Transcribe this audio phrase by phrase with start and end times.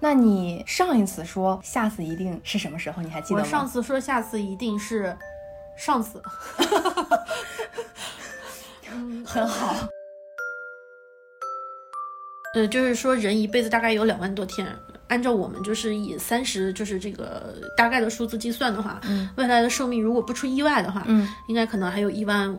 [0.00, 3.02] 那你上一次说下次一定是什么时候？
[3.02, 3.46] 你还记得吗？
[3.46, 5.16] 我上次说下次一定是
[5.76, 6.22] 上次，
[9.24, 9.74] 很好。
[12.54, 14.64] 呃，就是说人一辈子大概有两万多天，
[15.08, 22.56] 按照我们就是以三十就是这个大概的数字计算的话，嗯未来的寿命如果不出意外的话，嗯应该可能还有一万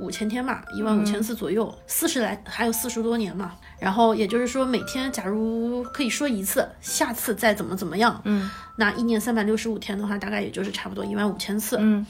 [0.00, 3.54] 五千天嘛，一万五千次左右，四十来还有四十多年嘛。
[3.78, 11.76] 然后也就是说，每天假如可以说一次，下次再怎么怎么样，嗯那一年三百六十五天的话，大概也就是差不多一万五千次。
[11.80, 12.04] 嗯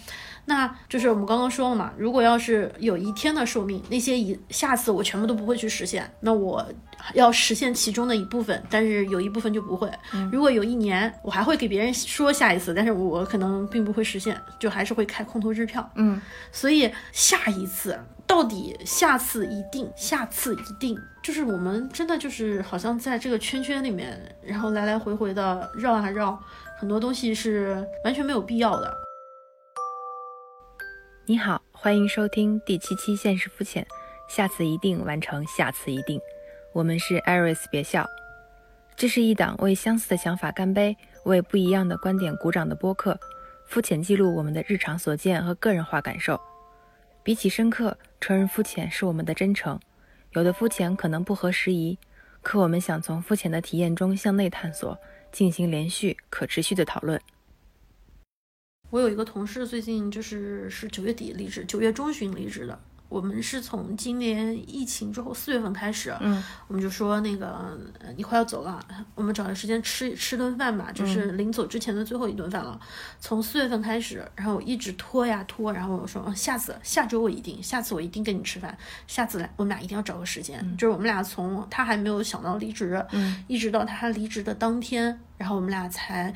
[0.49, 6.65] 那就是我们刚刚说了嘛，如果要是有一天的寿命，那些一下次我全部都不会去实现，那我
[7.13, 9.91] 要实现其中的一部分，但是有一部分就不会。
[10.33, 15.87] 如果有一年我还会给别人说下一次，但是我可能并不会实现，就还是会开空头支票。
[15.97, 16.19] 嗯，
[16.51, 26.43] 所以下一次到底下次一定，下次一定，就是我们真的就是好像在这个圈圈里面，然后来来回回的绕啊绕，
[26.79, 29.08] 很多东西是完全没有必要的。
[31.31, 33.85] 你好，欢迎收听第七期《现实肤浅》，
[34.35, 36.19] 下次一定完成，下次一定。
[36.73, 38.09] 我们是 Iris，别笑。
[38.97, 43.21] 这是一档为相似的想法干杯，为不一样的观点鼓掌的播客，
[43.67, 46.41] 肤浅记录我们的日常所见和个人化感受。
[47.23, 49.79] 比起深刻，承认肤浅是我们的真诚。
[50.31, 51.99] 有的肤浅可能不合时宜，
[52.41, 54.99] 可我们想从肤浅的体验中向内探索，
[55.31, 57.21] 进行连续可持续的讨论。
[58.91, 62.79] 我有一个同事，最近就是是九月底离职，九月中旬离职的。
[63.11, 72.79] 我们是从今年疫情之后四月份开始，嗯，我们就说那个呃你快要走了，我们找个时间吃吃顿饭吧，就是临走之前的最后一顿饭了。
[73.19, 80.63] 从四月份开始，然后我一直拖呀拖，然后我说、嗯下次下周我一定，下次我一定跟你吃饭，下次来我们俩一定要找个时间。
[80.77, 86.35] 就是我们俩从他还没有想到离职，嗯，一直到他离职的当天，然后我们俩才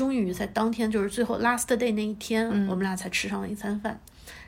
[0.00, 4.00] 终于在当天，就是最后 last day 那一天，我们俩才吃上了一餐饭。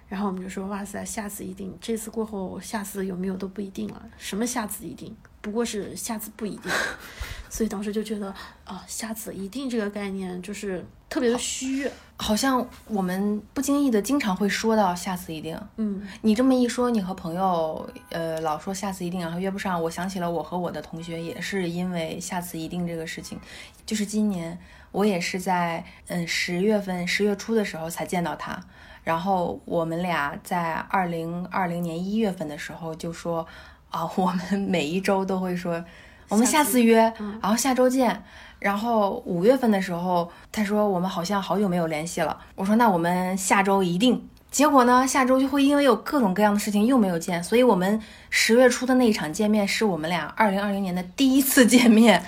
[0.08, 4.02] 然后我们就说，哇塞，下次一定，这次过后，下次有没有都不一定了。
[4.16, 6.72] 什么下次一定，不过是下次不一定。
[7.50, 11.86] 所以当时就觉得啊，下次一定这个概念就是特别的虚。
[12.16, 15.60] 好像我们不经意的经常会说到下次一定。
[15.76, 23.38] 嗯，你这么一说，你和朋友呃老说下次一定，然后约不上，我想起了我和我的同学也是因为下次一定这个事情，
[23.84, 24.58] 就是今年
[24.92, 28.58] 我也是在嗯十月份十月初的时候才见到他，
[29.02, 33.44] 然后我们俩在二零二零年一月份的时候就说
[33.90, 35.84] 啊，我们每一周都会说
[36.28, 38.22] 我们下次约，然后下周见。
[38.58, 42.38] 然后五月份的时候，他说我们好像好久没有联系了。
[42.54, 44.28] 我说那我们下周一定。
[44.52, 52.22] 结果呢，下周就会因为有各种各样的事情又没有见，所以我们十月初的那一场见面是我们俩二零二零年的第一次见面。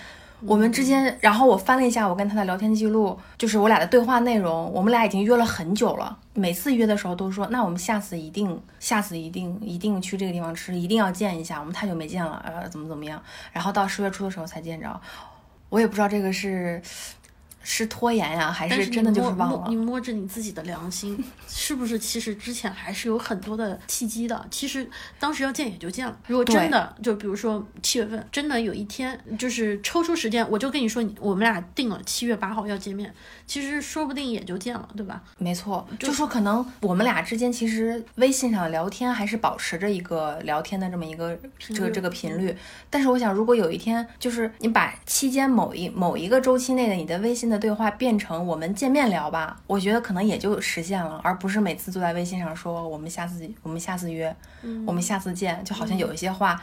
[0.47, 6.19] 我们之间，然后我翻了一下我跟他的聊天记录，就是我俩的对话内容，我们俩已经约了很久了。
[6.35, 11.59] 每次约的时候都说，那我们下次一定，下次一定，一定去这个地方吃，一定要见一下。
[11.61, 13.23] 我们太久没见了，呃，怎么怎么样？
[13.53, 15.01] 然后到十月初的时候才见着，
[15.71, 16.83] 我也不知道这个是
[17.65, 19.77] 是拖延呀，还是真的就是摸忘了摸你。
[19.77, 21.99] 摸着你自己的良心，是不是？
[21.99, 24.47] 其实之前还是有很多的契机的。
[24.51, 24.89] 其实
[25.19, 26.17] 当时要见也就见了。
[26.27, 33.13] 如果真的，就比如说七月份，真的有一天就是抽出时间，我就跟你说，我们俩定了七月八号要见面，
[33.47, 35.23] 其实说不定也就见了，对吧？
[35.39, 42.55] 没错，就说可能我们俩之间其实微信上聊天还是保持着一个聊天的这么一个这个这个频率，
[42.91, 54.35] 但是我想，如果有一天就是你把期间某一某一个周期内的你的微信的对话变成我们见面聊吧，我觉得可能也就实现了，而不是每次都在微信上说我们下次我们下次约，
[54.87, 56.61] 我们下次见，就好像有一些话。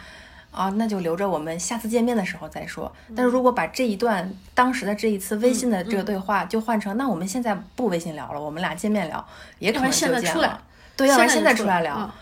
[0.51, 2.91] 啊，那就留着我们下次见面的时候再说。
[3.15, 9.25] 但是如果把这一段当时的这一次微信的这个对话就换成，那我们现在不微信聊了，我们俩见面聊，
[9.59, 10.57] 也可能就见了在出来。
[10.97, 12.13] 对，要不然现现在出来聊，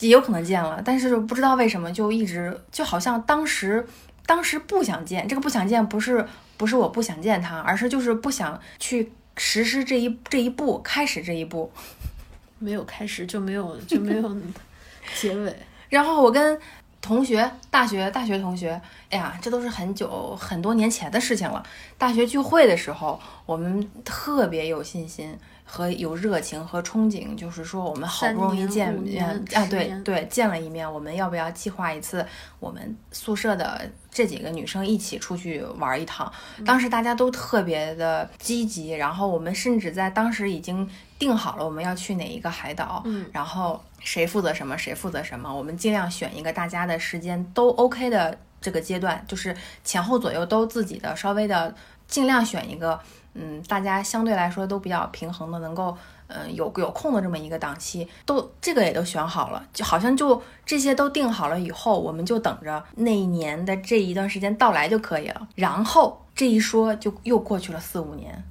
[0.00, 0.82] 也有可能见了。
[0.84, 3.86] 但是不知道为什么就一直就好像当时
[4.26, 11.72] 当时不想见，这个不想见不是不是我不想见他，而是就是不想去实施这一这一步，开始这一步。
[12.60, 14.36] 没有开始就没有就没有
[15.14, 15.56] 结尾。
[15.88, 16.60] 然后我跟
[17.00, 18.78] 同学，大学大学同学，
[19.08, 21.64] 哎呀，这都是很久很多年前的事情了。
[21.96, 25.38] 大学聚会的时候，我们特别有信心
[25.70, 32.24] 和有热情和憧憬，就是说我们好不容易见面年啊，对对，见了一面，我们要不要计划一次
[32.58, 36.32] 我们宿舍的这几个女生一起出去玩一趟？
[36.64, 40.88] 当时大家都特别的积极，然后我们甚至在当时已经
[41.18, 49.54] 定好了我们要去哪一个海岛，嗯然后谁负责什么，谁负责什么，我们尽量选一个大家的时间都 OK 的这个阶段，就是
[49.84, 51.74] 前后左右都自己的稍微的
[52.06, 52.98] 尽量选一个，
[53.34, 55.96] 嗯，大家相对来说都比较平衡的，能够。
[56.30, 65.48] 嗯，有有空的这么一个档期，都这个也都选好了，就好像就这些都定好了以后，我们就等着那一年的这一段时间到来就可以了。
[65.54, 68.44] 然后这一说就又过去了四五年。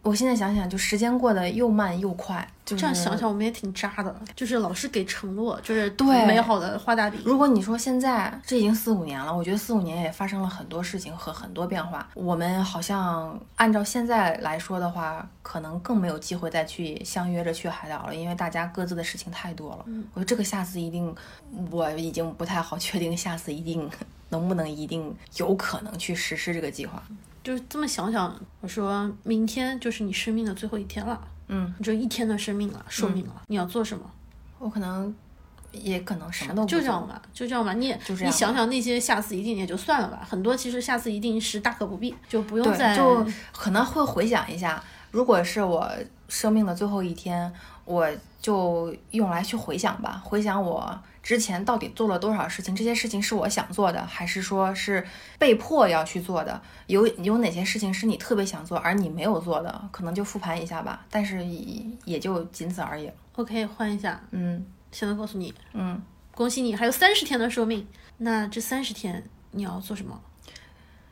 [0.00, 2.48] 我现在想想，就时间过得又慢又快。
[2.68, 7.18] 就这样想想，我们也挺渣的，就是老是给承诺，就是对美好的画大饼。
[7.24, 12.06] 如果你说现在这已经四五年了，我觉得四五年也发生了很多事情和很多变化。
[12.12, 19.84] 我们好像按照现在来说的话，可能更没有机会再去相约着去海岛了，因为大家各自的事情太多了。
[20.12, 21.14] 我觉得这个下次一定，
[21.70, 23.88] 我已经不太好确定下次一定
[24.28, 27.02] 能不能一定有可能去实施这个计划。
[27.42, 31.18] 就是这么想想，我说明天就是你生命的最后一天了，
[31.48, 34.04] 嗯，你就一天的生命了，寿命了，你要做什么？
[34.58, 35.14] 我可能
[35.72, 37.72] 也可能什么都不就这样吧，就这样吧。
[37.74, 45.90] 你也你想想那些下次一定也就算了吧，很多其实下次一定是大可不必，就不用再就可能会回想一下，如果是我
[46.28, 47.52] 生命的最后一天，
[47.84, 48.08] 我
[48.40, 50.98] 就用来去回想吧，回想我。
[51.28, 52.74] 之前到底做了多少事情？
[52.74, 55.06] 这些事情是我想做的，还是说是
[55.38, 56.58] 被迫要去做的？
[56.86, 59.88] 有有哪些事情是你特别想做而你没有做的？
[59.92, 61.44] 可能就复盘一下吧，但是
[62.06, 63.12] 也就仅此而已。
[63.36, 66.00] OK，换一下，嗯，现在告诉你，嗯，
[66.34, 67.86] 恭喜你还有三十天的寿命。
[68.16, 70.18] 那这三十天你要做什么？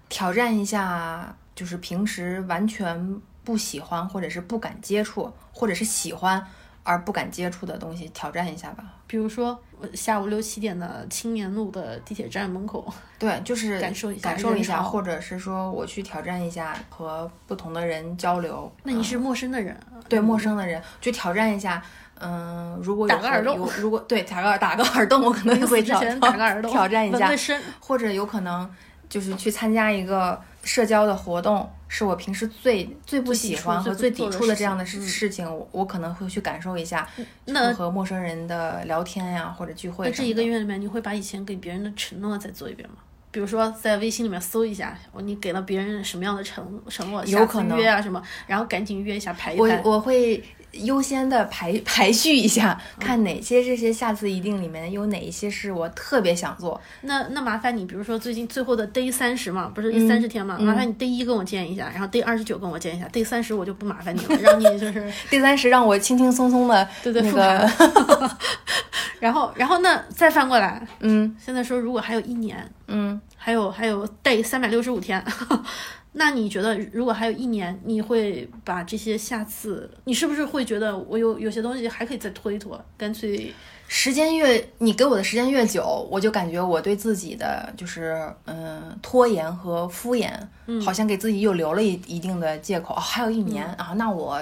[0.09, 6.43] 挑战一下，就是平时完全不喜欢，或者是不敢接触，或者是喜欢
[6.87, 8.85] 而不敢接触的东西，挑战一下吧。
[9.07, 9.61] 比如说。
[9.93, 18.73] 下午六七点的青年路的地铁站门口， 对，就是感受一下，感受一下，或者是说我去挑战一下和不同的人交流。
[18.85, 19.79] 那你是陌生的人，
[20.09, 21.83] 对陌生的人去挑战一下。
[22.19, 26.01] 嗯，如果有打个耳洞，如果对打个打个耳洞，我可能会挑
[26.63, 27.31] 挑战一下，
[27.79, 28.67] 或者有可能
[29.11, 31.71] 就是去参加一个社交的活动。
[31.89, 37.09] 是我平时最最不喜欢和最抵触的这样的事事情，我可能会去感受一下，
[37.45, 40.07] 那和陌生人的聊天呀，或者聚会。
[40.07, 42.97] 那这一个月里面，你会把以前给别人的承诺再做一遍吗？
[43.31, 49.83] 比如说在微信里面搜一下，你给了别人什么样的承承诺，有可能约啊什么，然后赶紧约一下排一排。
[49.83, 50.43] 我我会。
[50.85, 56.81] 优先的排 排序一下，看哪些这些下次一定里面有哪一些是我特别想做。
[57.03, 60.59] 那那麻烦你，比如说最近最后的 day 三十嘛，不是三十天嘛？
[60.59, 67.71] 麻烦你 day 一跟我见一下，然后 day 二十九跟我见一下，day 三十我就不麻烦你了， 让你就是 day 三十让我轻轻松松的对对那个。
[69.19, 75.25] 然后然后那再翻过来，嗯，现在说如果还有一年，嗯，还有还有 day 三百六十五天。
[76.19, 82.83] 那你觉得，如果还有一年，你会把这些下次，你是不是会觉得我有有些东西还可以再拖一拖？
[82.97, 83.53] 干脆
[83.87, 90.33] 时间越你给我的时间越久，我就感觉我对自己的就是嗯拖延和敷衍，
[90.83, 92.95] 好像给自己又留了一一定的借口。
[92.95, 94.41] 哦还有一年啊，那我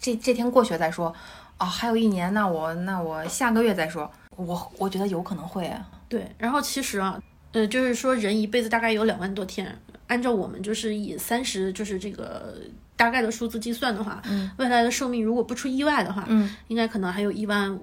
[0.00, 1.14] 这这天过去再说。
[1.58, 4.10] 哦，还有一年，那我那我下个月再说。
[4.36, 5.72] 我我觉得有可能会。
[6.08, 7.18] 对，然后其实啊，
[7.52, 9.78] 呃，就是说人一辈子大概有两万多天。
[10.06, 12.54] 按照我们就是以三十就是这个
[12.94, 14.22] 大概的数字计算的话，
[14.56, 17.78] 未来的寿命如果不出意外的话，嗯，应该可能还有一万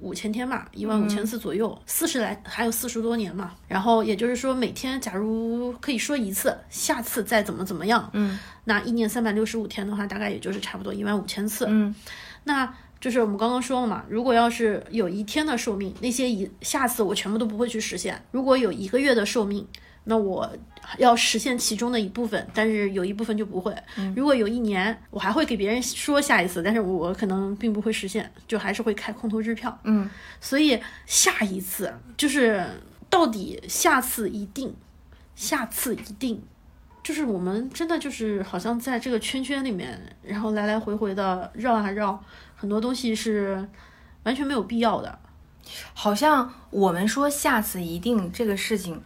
[0.00, 3.52] 五千天吧，一万五千次左右，四十来还有四十多年嘛。
[3.68, 11.94] 然后也就是说，每天假如可以说一次，下次再怎么怎么样，嗯，那一年三百六十五天的话，大概也就是差不多一万五千次，嗯，
[12.44, 18.22] 那就是我们刚刚说了嘛，如果要是有一天的寿命，那些一下次我全部都不会去实现。
[18.30, 19.66] 如果有一个月的寿命。
[20.04, 20.50] 那我
[20.98, 23.72] 要实现其中的一部分，但是有一部分就不会。
[24.16, 29.78] 如果有一年，我还会给别人说下一次，但是我可能并不会实现，就还是会开空头支票。
[29.84, 32.66] 嗯，所以下一次就是
[33.08, 34.74] 到底下次一定，
[35.36, 36.42] 下次一定，
[37.04, 42.20] 就是我们真的就是好像在这个圈圈里面，然后来来回回的绕啊绕，
[42.56, 43.68] 很多东西是
[44.24, 45.16] 完全没有必要的。
[45.94, 49.00] 好像我们说下次一定这个事情。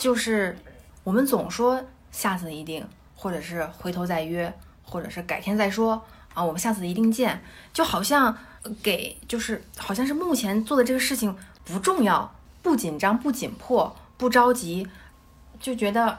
[0.00, 0.56] 就是
[1.04, 1.78] 我们总说
[2.10, 2.82] 下次一定，
[3.14, 4.50] 或者是回头再约，
[4.82, 6.02] 或者是改天再说
[6.32, 7.38] 啊，我们下次一定见，
[7.70, 8.34] 就好像
[8.82, 14.88] 给就是好像是目前做的这个事情不重要、不紧张、不紧迫、不着急，
[15.60, 16.18] 就觉得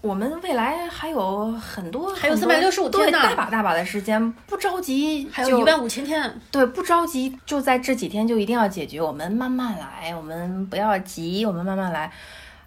[0.00, 12.10] 我们未来还有很多还有三百六十五天呢，大把大把的时间，不着急，还有一万五千天，对，不着急，就在这几天就一定要解决，我们慢慢来，我们不要急，我们慢慢来。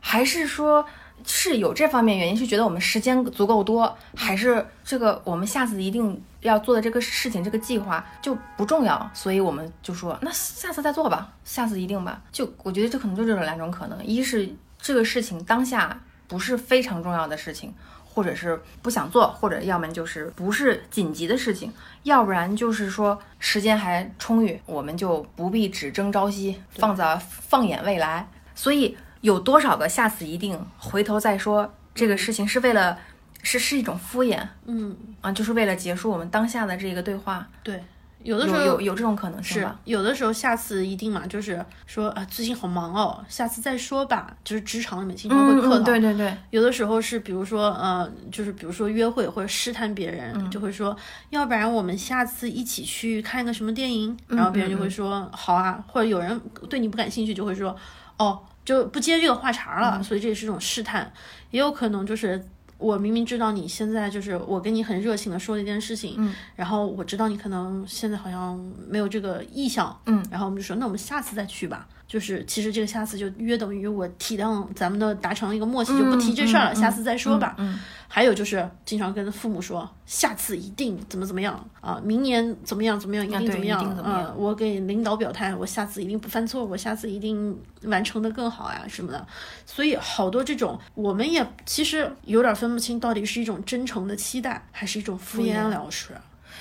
[0.05, 0.85] 还是说，
[1.25, 12.21] 是有这方面原因，是觉得我们时间足够多，还是这个我们下次一定要做的这个事情，这个计划就不重要，所以我们就说那下次再做吧，下次一定吧。
[12.33, 21.71] 就我觉得这可能就这种两种可能，一是这个事情当下不是非常重要的事情，或者是不想做，或者要么就是不是紧急的事情，
[22.03, 28.27] 要不然就是说时间还充裕，我们就不必只争朝夕，放在放眼未来。
[28.53, 32.97] 所以有多少个下次一定回头再说这个事情，是为了
[33.41, 37.47] 是是一种敷衍，嗯啊，就是为了结束我们当下的这个对话。
[37.63, 37.81] 对。
[38.23, 44.33] 有的时候有有这种可能性是有的时候下次一定嘛，就是说啊最近好忙哦，下次再说吧。
[44.45, 46.33] 就是职场里面经常会客套，对对对。
[46.49, 50.95] 有的时候是比如说呃，就是比如说约会或者试探别人，就会说
[51.31, 56.39] 要不然我们下次一起去看个什么电影，然后别人就会说好啊，或者有人
[56.69, 57.75] 对你不感兴趣就会说
[58.17, 61.11] 哦就不接这个话茬了，所以这也是一种试探，
[61.51, 62.43] 也有可能就是。
[62.79, 71.87] 我明明知道你现在就是我跟你很热情的说了一件事情，嗯，然后我知道你可能现在好像没有这个意向，嗯，然后我们就说那我们下次再去吧。
[72.07, 77.55] 就是其实这个下次就约等于我体谅咱们的达成一个默契，就不提这事儿了，下次再说吧。
[77.57, 84.31] 嗯，还有就是经常跟父母说，下次一定怎么怎么样啊，明年怎么样怎么样，一定怎么样啊。
[84.37, 89.25] 我给领导表态，我下次一定不犯错，我下次一定完成的更好呀什么的。
[89.65, 96.09] 所以好多这种，我们也其实有点分不清，到底是一种真诚的期待，还是一种敷衍了事。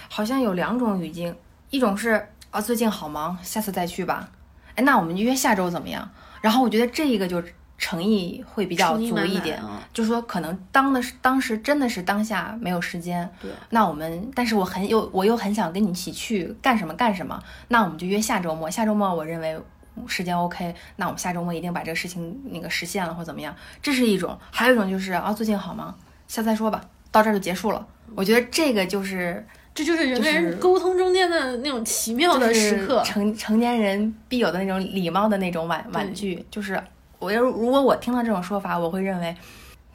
[0.08, 1.34] 好像有两种语境，
[1.68, 4.30] 一种是啊最近好忙，下次再去吧。
[4.75, 6.09] 哎，那我们约下周怎么样？
[6.41, 7.43] 然后我觉得这一个就
[7.79, 9.61] 诚意会比较足一点，
[9.93, 13.50] 就是说可能当的是当时真的是当下没有时间，对。
[13.71, 18.71] 那我们，但是我很有，我又很想跟你一起去干什么干什么，那我们就约下周末。
[18.71, 19.59] 下周末我认为
[20.07, 24.38] 时间 OK，那我们下周末一定把这个事情那个实现了或怎么样，这是一种。
[24.50, 25.97] 还有一种就是啊，最近好忙，
[26.29, 27.87] 下次再说吧，到这儿就结束了。
[28.14, 29.47] 我觉得这个就是。
[29.75, 36.45] 这就是人跟人沟通中间的那种奇妙的时刻，成成年人必有的那种礼貌的那种婉婉拒。
[36.50, 36.79] 就是
[37.19, 39.35] 我要如果我听到这种说法，我会认为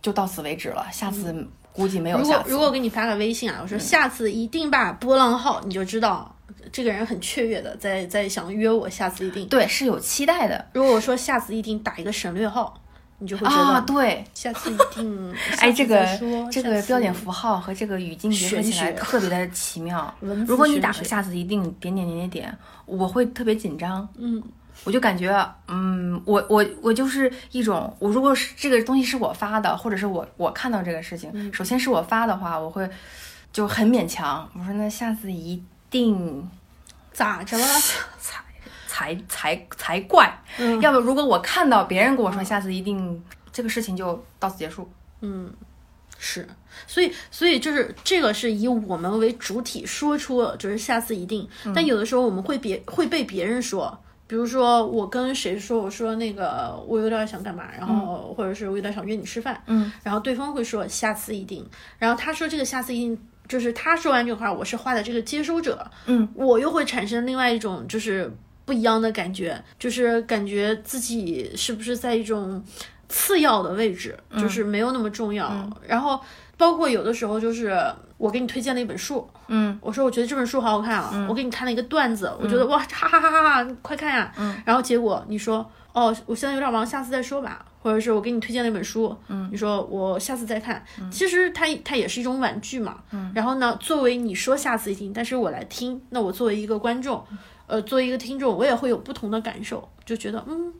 [0.01, 2.29] 就到此为止了，下次估计没有下次。
[2.29, 6.35] 如果如果我给你发个微信啊，我说下次一定把波浪号，你就知道
[6.71, 10.65] 这个人很雀跃的，在在想约我，下次一定对是有期待的。
[10.73, 12.81] 如果我说下次一定打一个省略号。
[13.19, 16.05] 你就会觉得对，下次一定 哎，这个
[16.51, 20.13] 这个标点符号和这个语境结合起来特别的奇妙。
[20.21, 24.07] 如果你打个下次一定点点点点点，我会特别紧张。
[24.17, 24.41] 嗯，
[24.83, 25.33] 我就感觉，
[25.67, 32.87] 嗯，我我我就是一种，我如果是这个东西是我发的，或者是我我看到这个事情，首先是我发的话，我会
[33.51, 34.47] 就很勉强。
[34.53, 36.47] 我说那下次一定
[37.11, 37.65] 咋着了？
[38.97, 40.27] 才才才怪，
[40.57, 40.81] 嗯。
[40.81, 44.89] 要不如果我看到别人跟我说下次一定这个事情就到此结束，
[45.21, 45.53] 嗯，
[46.17, 46.47] 是，
[46.87, 61.63] 所以所以就是这个是以我们为主体说出就是下次一定，但有的时候我们会别会被别人说，比如说我跟谁说我说那个我有点想干嘛，然后或者是我有点想约你吃饭，嗯，然后对方会说下次一定，
[61.99, 68.35] 然后他说这个下次一定就是他说完这话，我是话的这个接收者，嗯，我又会产生另外一种就是。
[68.67, 72.61] 不一样的感觉，就是感觉自己是不是在一种
[73.07, 75.49] 次要的位置，就是没有那么重要。
[75.87, 76.19] 然后
[76.57, 77.81] 包括有的时候，就是
[78.17, 97.23] 我给你推荐了一本书，嗯，我说我觉得这本书好好看啊，我给你看了一个段子，我觉得哇，哈哈哈哈哈，快看呀，嗯，然后结果你说哦，我现在有点忙，下次再说吧，或者是我给你推荐了一本书，嗯，你说我下次再看，其实它它也是一种婉拒嘛，嗯，然后呢，作为你说下次一听，但是我来听，那我作为一个观众。
[97.67, 100.73] 呃，作为一个听众，我也会有不同的感受，就觉得，嗯，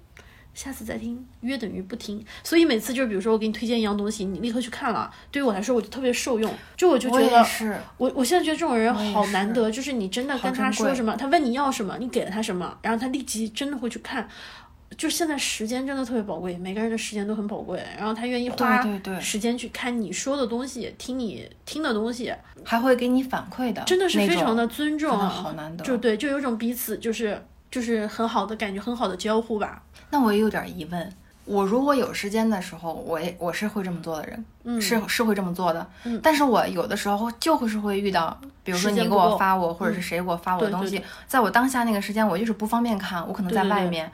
[0.53, 2.25] 下次再听，约等于不听。
[2.43, 6.51] 所以每次就是，比如说我给你推荐一样东西，你立刻去看了，对于我来说，我就特别受用。
[6.75, 14.27] 就我就觉得，我我现在觉得这种人好难得，就是你真的跟他说什么，他问你要什么，你给了他什么，然后他立即真的会去看。
[14.97, 18.83] 就现在时间真的特别宝贵，每个人的时间都很宝贵，然后他愿意花
[19.21, 27.39] 时间去看你说的东西，听你听的东西，还会给你反馈的，真的是非常的尊重，好难得，就对，就有种彼此就是
[27.69, 29.83] 就是很好的感觉，很好的交互吧。
[30.09, 31.13] 那我也有点疑问，
[31.45, 44.11] 我如果有时间的时候，我也我是会这么做的人，嗯，是是会这么做的，嗯，但是我有的时候就会是会遇到，比如说你给我发我，或者是谁给我发我的东西，在我当下那个时间，我就是不方便看，我可能在外面。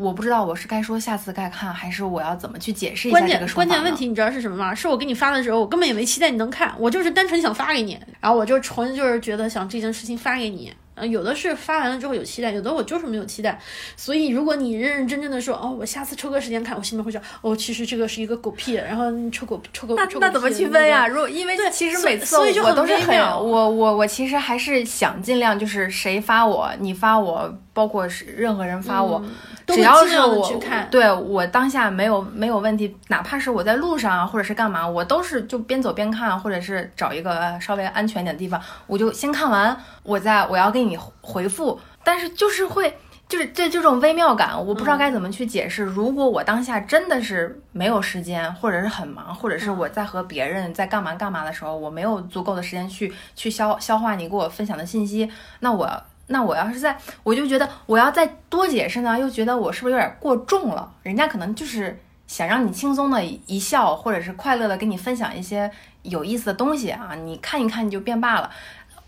[0.00, 4.06] 我不知道我是该说下次该看，还是我要怎么去解释一下这个关键问题？
[4.06, 4.74] 你知道是什么吗？
[4.74, 10.72] 是我给你发的时候，我根本也没期待你能看，我就是单纯想发给你，然后我就纯就是觉得想这件事情发给你。
[11.08, 13.58] 有的是发完了之后有期待，有的我就是没有期待。
[13.96, 18.74] 所以如果你认认真真的说，哦，我下次抽个时间看，我心里会想，哦，其实这个是一个狗屁。
[18.74, 21.06] 然后你抽狗抽狗，那那怎么区分呀？
[21.06, 29.30] 如果因为其实每次我都是很我我我其实还是想尽量就是谁发我，你发我包括是任何人发我，嗯
[29.66, 42.92] 只要是我去看对我当下没有没有问题，哪怕是我在路上啊，或者是干嘛，我都是就边走边看，或者是找一个呃稍微安全点的地方，我就先看完，我再我要给你回复，但是就是会。
[43.30, 45.84] 就是这这种微妙感，我不知道该怎么去解释。
[45.84, 55.88] 如果我当下真的是没有时间，或者是很忙，或者是我在和别人在干嘛干嘛的时候，我没有足够的时间去去消消化你给我分享的信息，那我
[56.30, 60.90] 那我要是在，我就觉得我要再多解释呢，又觉得我是不是有点过重了？
[61.02, 65.70] 人家可能就是想让你轻松的一笑，或者是快乐的跟你分享一些
[66.02, 68.50] 有意思的东西啊，你看一看你就变罢了。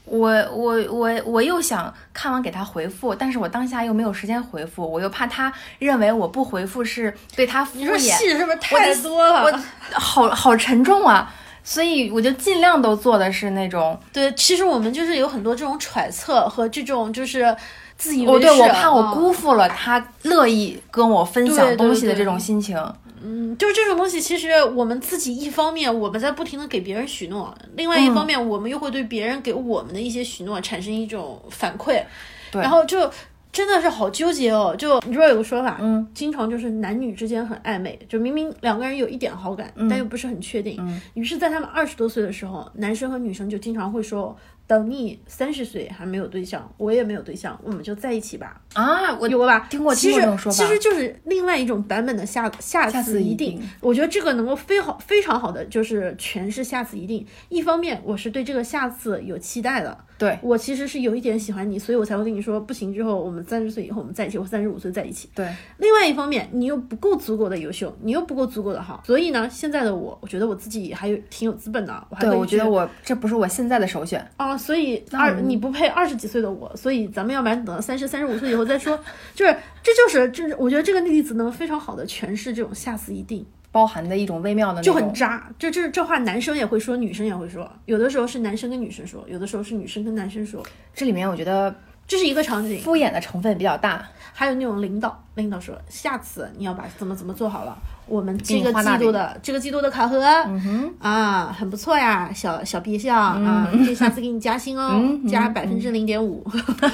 [0.04, 9.44] 我我我我又想看完给他回复，但是我当下又没有时间回复，我又怕他认为我不回复是对他敷衍你说衍，戏是不是太多了？
[9.44, 9.60] 我
[9.92, 11.32] 好好沉重啊，
[11.64, 17.57] 所以我就尽量都做的是那种，对，其实我们就是有很多这种揣测和这种就是
[17.97, 18.47] 自以哦，为是。
[18.47, 22.76] 对我怕我嗯辜负了他乐意跟我分享东西的这种心情。
[23.25, 32.02] 嗯，就是这种东西，其实我们自己一方面我们在不停的给别人许诺，另外一嗯方面我们又会对别人给我们的一些许诺产生一种反馈，
[32.50, 33.09] 对然后就
[33.52, 34.75] 真的是好纠结哦。
[34.76, 44.37] 就你知道有个说法，嗯，经常就是男女之间很暧昧，就明明两个人有一点好感，但又不是很确定，嗯于是，在他们二十多岁的时候，男生和女生就经常会说。
[44.64, 48.59] 等你三十岁还没有对象，我也没有对象，我们就在一起吧。
[48.73, 49.66] 啊，我有过吧？
[49.68, 53.59] 听过其实听过这种说法其实就是另外一种版本的下下下次一定。
[53.59, 57.26] 定我觉得这个能够非好非常好的就是诠释下次一定。
[57.50, 65.28] 一方面我是对这个下次有期待的，对我其实是有一点喜欢你，所以我才会跟你说不行之后我们三十岁以后我们在一起，或三十五岁在一起。
[65.34, 65.46] 对
[65.78, 74.24] 另外一方面，你又不够足够的优秀，你又不够足够的好，所以呢，现在的我，我觉得我自己还有挺有资本的，我还对，我觉得我这不是我现在的首选。
[74.36, 78.98] 啊，所以二你不配二十几岁的我，所以咱们要不然等到三十三十五岁以后再说。
[79.34, 85.42] 就是这就是这是我觉得这个例子能非常好的诠释这种下次一定，包含的一种微妙的那就，很渣。
[85.58, 90.62] 这这这话男生也会说，女生也会说，有的时候是男生跟女生说，有的时候是女生跟男生说，
[90.94, 91.74] 这里面我觉得
[92.06, 92.80] 这是一个场景。
[92.82, 94.06] 敷衍的成分比较大。
[94.35, 106.42] 还有那种领导，领导说下次你要把怎么怎么做好了，我们这个季度的这个季度的考核，嗯哼，啊，很不错呀，小小毕校、啊，这下次给你加薪哦，嗯加百分之零点五。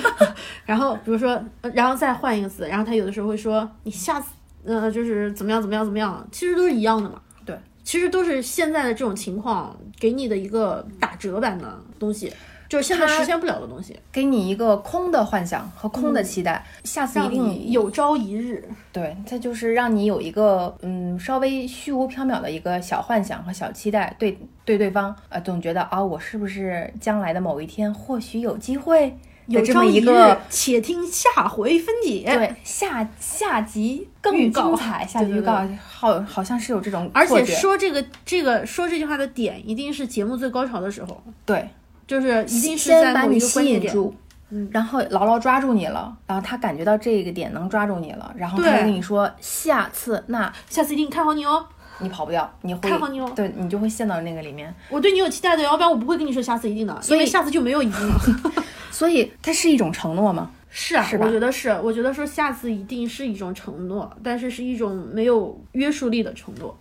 [0.67, 4.31] 然后比如说，呃然后再换一个词，然后他有的时候会说你下次
[4.69, 7.21] 呃就是怎么样怎么样怎么样，其实都是一样的嘛。
[7.45, 12.33] 对，其实都是现在的这种情况给你的一个打折版的东西，
[12.69, 18.63] 就是现在实现不了的东西，给你一个空的幻想和空的期待，下次一让定你有朝一日。
[18.93, 29.17] 对，它就是让你有一个嗯稍微虚无缥缈的一个小幻想和小期待，对对对方呃总觉得啊我是不是将来的某一天或许有机会
[29.49, 32.23] 有的这么朝一个，且听下回分解。
[32.25, 41.21] 对下下集更精彩，下集预告好好像是有这种而且说这个这个说这句话的点，一定是节目最高潮的时候。
[41.45, 41.69] 对，
[42.07, 43.65] 就是一定是先把你吸。
[43.65, 44.15] 引住。
[44.51, 51.67] 嗯然后牢牢抓住你了，然后他感觉到这个点能抓住你了，然后他对就跟你说下次那下次一定看好你哦，
[52.01, 54.73] 你跑不掉，你会看好对你就会陷到那个里面。
[54.89, 58.21] 我对你有期待的，要不然我不会跟你说下次一定的，所以下次就没有一定了。
[58.91, 60.51] 所以它是一种承诺吗？
[60.71, 66.77] 是啊，是我觉得是，我觉得说下次一定是一种承诺，但是是一种没有约束力的承诺。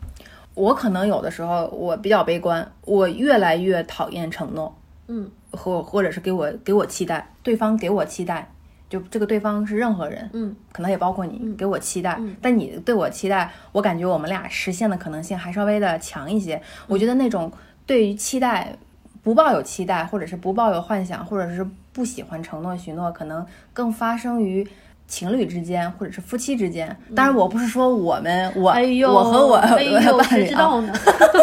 [0.53, 4.75] 我可能有的时候我比较悲观，我越来越讨厌承诺，
[5.08, 8.51] 嗯，或或者是给我给我期待，对方给我期待，
[8.89, 16.62] 就这个对方是任何人，嗯，可能也包括你，给我期待，但你对我期待，我感觉我们俩实现的可能性还稍微的强一些。
[16.88, 17.52] 我觉得那种
[17.86, 18.76] 对于期待
[19.21, 24.67] 不抱有期待，或者是不抱有幻想，或者是不喜欢承诺许诺，可能更发生于。
[25.10, 30.93] 情侣之间，或者是夫妻之间，当然我不是说我们，我、哎呦，我和我哎呦，我的伴侣啊，谁知道呢？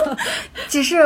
[0.68, 0.98] 只是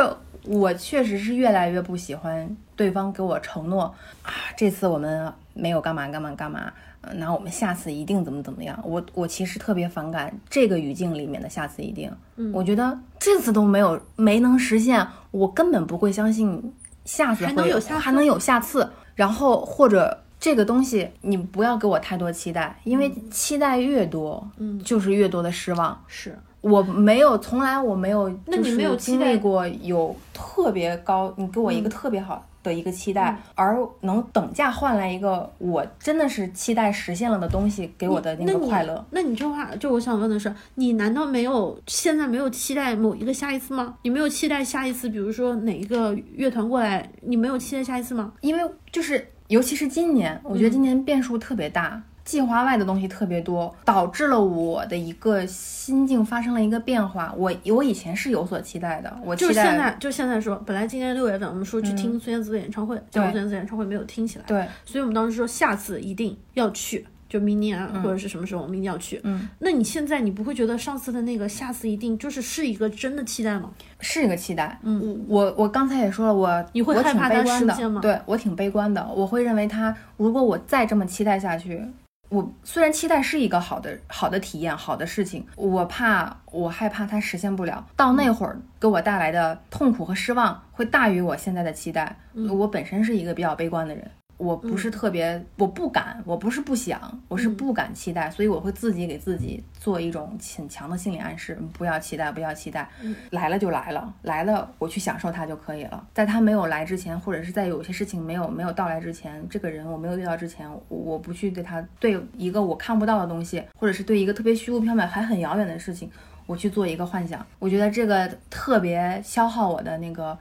[0.49, 3.83] 我确实是越来越不喜欢对方给我承诺
[4.23, 8.77] 啊，这次我们没有干嘛干嘛干嘛，呃那我们下次一定怎么怎么样。
[8.83, 16.73] 我我其实特别反感这个语境里面的下次一定，嗯我觉得这次都没有没能实现，我根本不会相信
[17.05, 20.23] 下次还能有下次还能有下次，然后或者。
[20.41, 26.01] 这个东西你不要给我太多期待，因为期待越多，嗯就是越多的失望。
[26.07, 39.05] 是，我没有，从来我没有，那你没有期经待历过有特别高，你给我一个特别好的一个期待，嗯而能等价换来一个我真的是期待实现了的东西给我的那个快乐。
[39.11, 43.95] 那你这话，就我想问的是，你难道没有现在没有期待某一个下一次吗？
[44.03, 48.33] 你没有期待下一次，比如说哪一个乐团过来，你没有期待下一次吗？
[48.41, 52.03] 因为就是尤其是今年，我觉得今年变数特别大。
[52.29, 57.33] 计划外的东西特别多，导致了我的一个心境发生了一个变化。
[57.35, 69.19] 我我以前是有所期待的，我就是现在，就现在说，本来今年六月份我们说去听孙燕姿的演唱会，结果孙燕姿演唱会没有听起来，对所以我们当时说下次一定要去，就明年啊或者是什么时候我们一定要去。
[69.23, 73.71] 嗯，那你现在你不会觉得上次的那个下次一定就是是一个真的期待吗？
[73.99, 74.77] 是一个期待。
[74.83, 81.83] 嗯，我我刚才也说了，我你会我挺害怕它悲观的实现吗对我挺悲观的，我会认为他如果我再这么期待下去。
[82.29, 92.15] 我虽然期待是一个好的好的体验，好的事情，我怕我害怕它实现不了，到那会儿给我带来的痛苦和失望会大于我现在的期待。
[92.49, 94.09] 我本身是一个比较悲观的人，
[94.39, 102.89] 我不是特别，我不敢，我不是不想，我是不敢期待，所以我会自己给自己做一种很强的心理暗示，不要期待，不要期待，
[103.31, 106.07] 来了就来了，来了我去享受它就可以了。
[106.13, 116.09] 在它没有来之前，或者是在有些事情没有没有到来之前，这个人我没有遇到之前，我我不去对他对一个我看不到的东西，或者是对一个特别虚无缥缈还很遥远的事情，
[116.45, 120.37] 我去做一个幻想，我觉得这个特别消耗我的那个。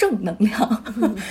[0.00, 0.82] 正能量，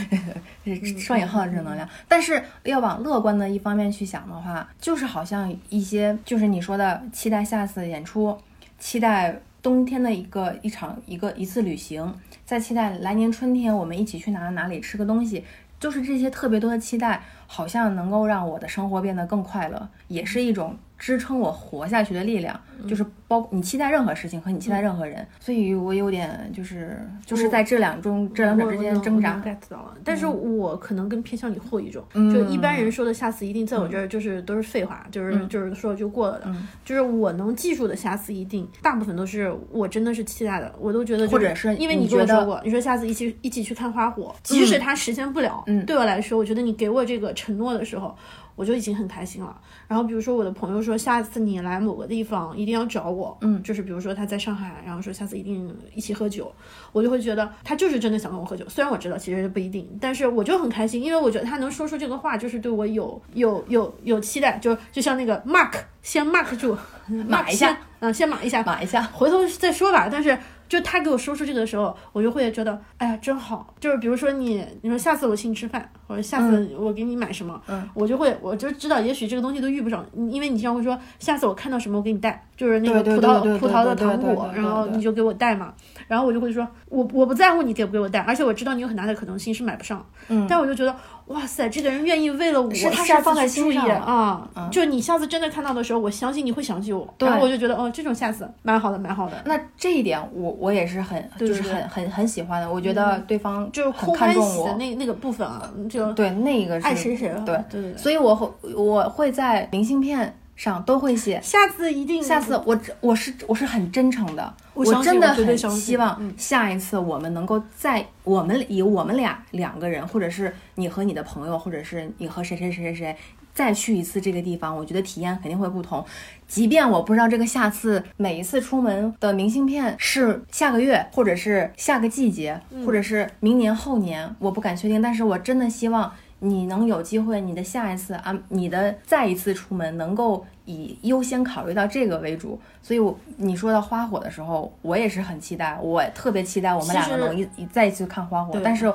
[1.00, 1.90] 双引号的正能量。
[2.08, 8.38] 但是要往乐观的一方面去想的话，就是好像一些，就是你说的期待下次演出，
[8.78, 12.14] 期待冬天的一个一场一个一次旅行，
[12.46, 15.44] 再期待来年春天我们一起去哪哪里吃个东西，
[15.80, 22.60] 就是这些特别多的期待，好像能够让我的生活变得更快乐，也是一种支撑我活下去的力量。
[22.88, 29.36] 就是包你期待任何事情和你期待任何人，所以我有点就是就是在这两中这两者之间挣扎。
[29.46, 32.34] get 到了，但是我可能更偏向你后一种，嗯。
[32.34, 35.50] 就一般人说的下次一定，在我这儿就是都是废话，就是嗯。
[35.50, 45.86] 就是说就过了的，就是我能记住的下次一定，大部分都是我真的是期待的，我都觉得就或者是因为你跟我说过，你说下次一起一起去看花火，即使它实现不了，嗯。
[45.86, 48.16] 对我来说，我觉得你给我这个承诺的时候。
[48.60, 49.56] 我就已经很开心了。
[49.88, 56.52] 然后比如说我的朋友说，下次你来某个地方一定要找我，嗯就是比如说他在上海，然后说下次一定一起喝酒，
[56.92, 58.68] 我就会觉得他就是真的想跟我喝酒。
[58.68, 69.02] 虽然我知道其实不一定，但是我就很开心，因为我觉得他能说出这个话，就是对我有有有有期待，就就像那个 mark 先 mark 住，码一下， 嗯，先码一下，码一下。
[69.04, 70.10] 回头再说吧。
[70.12, 70.38] 但是
[70.70, 73.74] 就他给我说出这个的时候，我就会觉得，哎呀，真好。
[73.80, 77.90] 就是比如说你，你说下次我请你吃饭，或者下次我给你买什么，嗯。
[77.96, 85.74] 我就会我就知道，也许这个东西都遇不上，因为你经常会说，下次我看到什么我给你带，就是那个葡萄对对对对葡萄的糖果，对对对然后你就给我带嘛。
[86.10, 90.94] 然后我就会说，我我不在乎你给不给我带，而且我知道你有很大的可能性是买不上，嗯但我就觉得，
[91.28, 99.42] 哇塞，这个人愿意为了我是他放在心上了啊，就你下次真的看到的时候，我相信你会想起我，然后我就觉得，哦，这种下次蛮好的，蛮好的。
[99.46, 107.40] 那这一点我我也是很就是对对很很很喜欢的，我觉得对方就是很空欢喜看重我的那那个部分啊，就对那个是爱谁谁了。
[107.46, 107.98] 对对对对。
[107.98, 111.40] 所以我会我会在明信片上都会写。
[111.42, 123.16] 下次一定，下次我我是我是很真诚的，我真的很希望嗯下一次我们能够在我们以我们俩两个人，或者是你和你的朋友，或者是你和谁谁谁谁谁
[123.54, 126.06] 再去一次这个地方，我觉得体验肯定会不同。
[126.46, 136.12] 即便我不知道这个下次每一次出门的明信片是下个月，或者是下个季节，嗯或者是明年后年，我不敢确定，但是我真的希望。
[136.40, 148.92] 你能有机会，你的下一次啊，你的再一次出门能够以优先考虑到这个为主，所以我你说到花火的时候，我也是很期待，我特别期待我们两个能一一再一次看花火，但是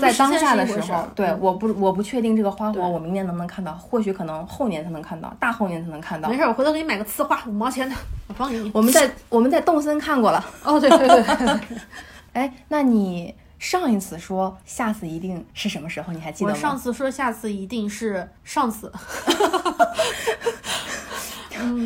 [0.00, 1.38] 在当下的时候对，嗯。
[1.40, 6.28] 我不我不确定这个花火我明年能不能看到，或许可能后年才能看到，大后年才能看到。
[6.28, 6.36] 没。
[6.36, 7.94] 事，我回头给你买个呲花，五毛钱的，
[8.28, 8.70] 我放给你。
[8.74, 11.78] 我们在我们在动森看过了，哦，对对对对，
[12.34, 16.12] 哎，那你上一次说下次一定是什么时候？
[16.12, 16.56] 你还记得吗？
[16.56, 18.92] 我上次说下次一定是上次，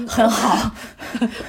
[0.08, 0.70] 很好，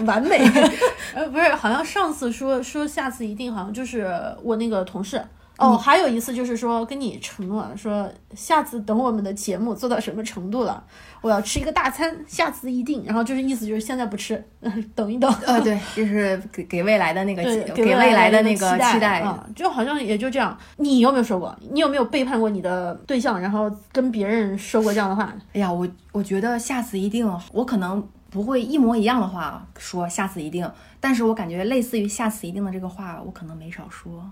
[0.05, 0.37] 完美。
[1.15, 4.05] 呃，不是，好像上次说说下次一定，好像就是
[4.43, 5.23] 我那个同事。
[5.57, 10.83] 哦，还有一次就是说跟你承诺说，下次等我们的节目做到什么程度了，
[11.21, 13.03] 我要吃一个大餐，下次一定。
[13.05, 14.43] 然后就是意思就是现在不吃，
[14.93, 15.33] 等一等。
[15.45, 19.19] 呃，对，就是给给未来的那个给给未来的那个期期待。
[19.21, 20.55] 啊、就好像也就这样。
[20.77, 21.57] 你有没有说过？
[21.71, 25.33] 你有没有背叛过你的对象，然后跟别人说过这样的话？
[25.53, 34.23] 哎呀，我我觉得下次一定，我可能不会一模一样的话说下次一定，但是我感觉类似于下次一定的这个话，我可能没少说。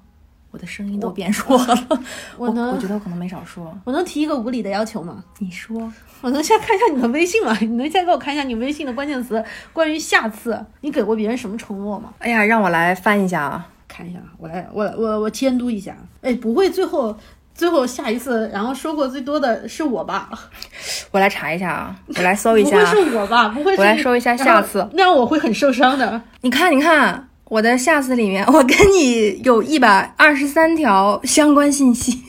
[0.55, 1.87] 我的声音都变弱了，
[2.39, 3.77] 我能我觉得我可能没少说。
[3.83, 5.21] 我能提一个无理的要求吗？
[5.39, 5.91] 你说，
[6.21, 7.53] 我能先看一下你的微信吗？
[7.59, 9.43] 你能先给我看一下你微信的关键词？
[9.73, 12.13] 关于下次，你给过别人什么承诺吗？
[12.19, 13.67] 哎呀，让我来翻一下啊。
[13.89, 15.93] 看一下，我来，我我我监督一下。
[16.21, 17.13] 哎，不会最后
[17.53, 20.29] 最后下一次，然后说过最多的是我吧？
[21.11, 22.79] 我来查一下啊，我来搜一下。
[22.79, 23.49] 不会是我吧？
[23.49, 23.81] 不会是。
[23.81, 26.21] 我来搜一下下次，那样我会很受伤的。
[26.41, 32.23] 你看，你看我的下次里面，我跟你有一百二十三条相关信息。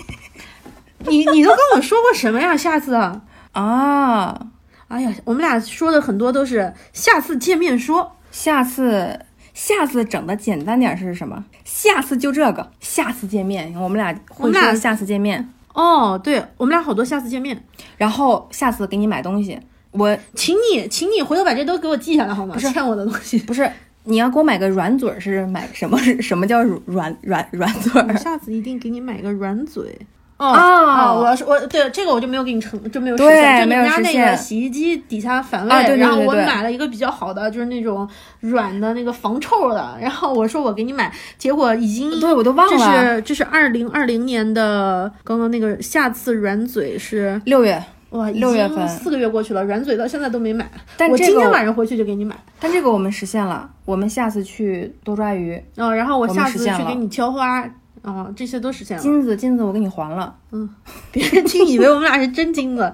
[1.09, 2.57] 你你都跟我说过什么呀？
[2.57, 4.46] 下次啊啊？
[4.88, 8.12] 哎呀，我们俩说的很多都是下次见面说。
[8.31, 9.18] 下次，
[9.55, 11.44] 下次整的简单点是什么？
[11.64, 13.74] 下次就这个，下次见面。
[13.81, 15.48] 我们俩会说下次见面。
[15.72, 17.64] 哦，对，我们俩好多下次见面。
[17.96, 19.59] 然后下次给你买东西，
[19.92, 22.55] 我请你，请你回头把这都给我记下来好吗？
[22.55, 23.70] 不是欠我的东西，不是
[24.07, 25.99] 你要给我买个软嘴是买什么？
[26.21, 28.03] 什么叫软软软嘴？
[28.09, 29.97] 我下次一定给你买个软嘴。
[30.38, 38.07] 哦哦，我说我对这个我就没有给你成就没有实现，就你们家那个洗衣机底下反味，然后我买了一个比较好的，就是那种
[38.40, 47.83] 软的那个防臭的，然后我说我给你买，结果已经对我都忘了，这是这是二零二零年的刚刚那个下次软嘴是六月
[48.16, 57.64] 哇，六月份四个月过去了，软嘴到现在都没买，但我今天晚上回去就给你买，但这个我们实现了，我们下次去多抓鱼，嗯，然后我下次去给你挑花。
[58.02, 59.02] 哦，这些都实现了。
[59.02, 60.33] 金子，金子，我给你还了。
[60.52, 60.68] 嗯，
[61.11, 62.92] 别人听以为我们俩是真金子。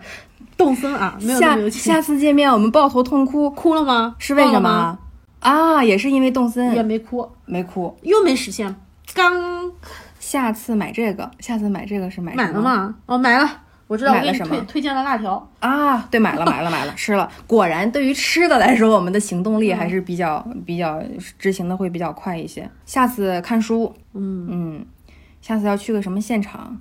[0.57, 4.15] 动森啊，没有下下次见面我们抱头痛哭，哭了吗？
[4.19, 4.99] 是为什么？
[5.41, 6.75] 啊，也是因为动森。
[6.75, 8.75] 也没哭，没哭，又没实现。
[9.13, 9.71] 刚
[10.19, 12.95] 下次买这个，下次买这个是买买了吗？
[13.05, 13.51] 哦，买了。
[13.93, 14.59] 我知道买了什么？
[14.67, 17.31] 推荐了辣条啊，对，买了买了买了，吃了。
[17.47, 21.03] 果然，对于吃的来说，我们的行动力还是比较比较
[21.39, 22.67] 执行的会比较快一些。
[22.87, 24.87] 下次看书，嗯嗯，
[25.43, 26.75] 下次要去个什么现场？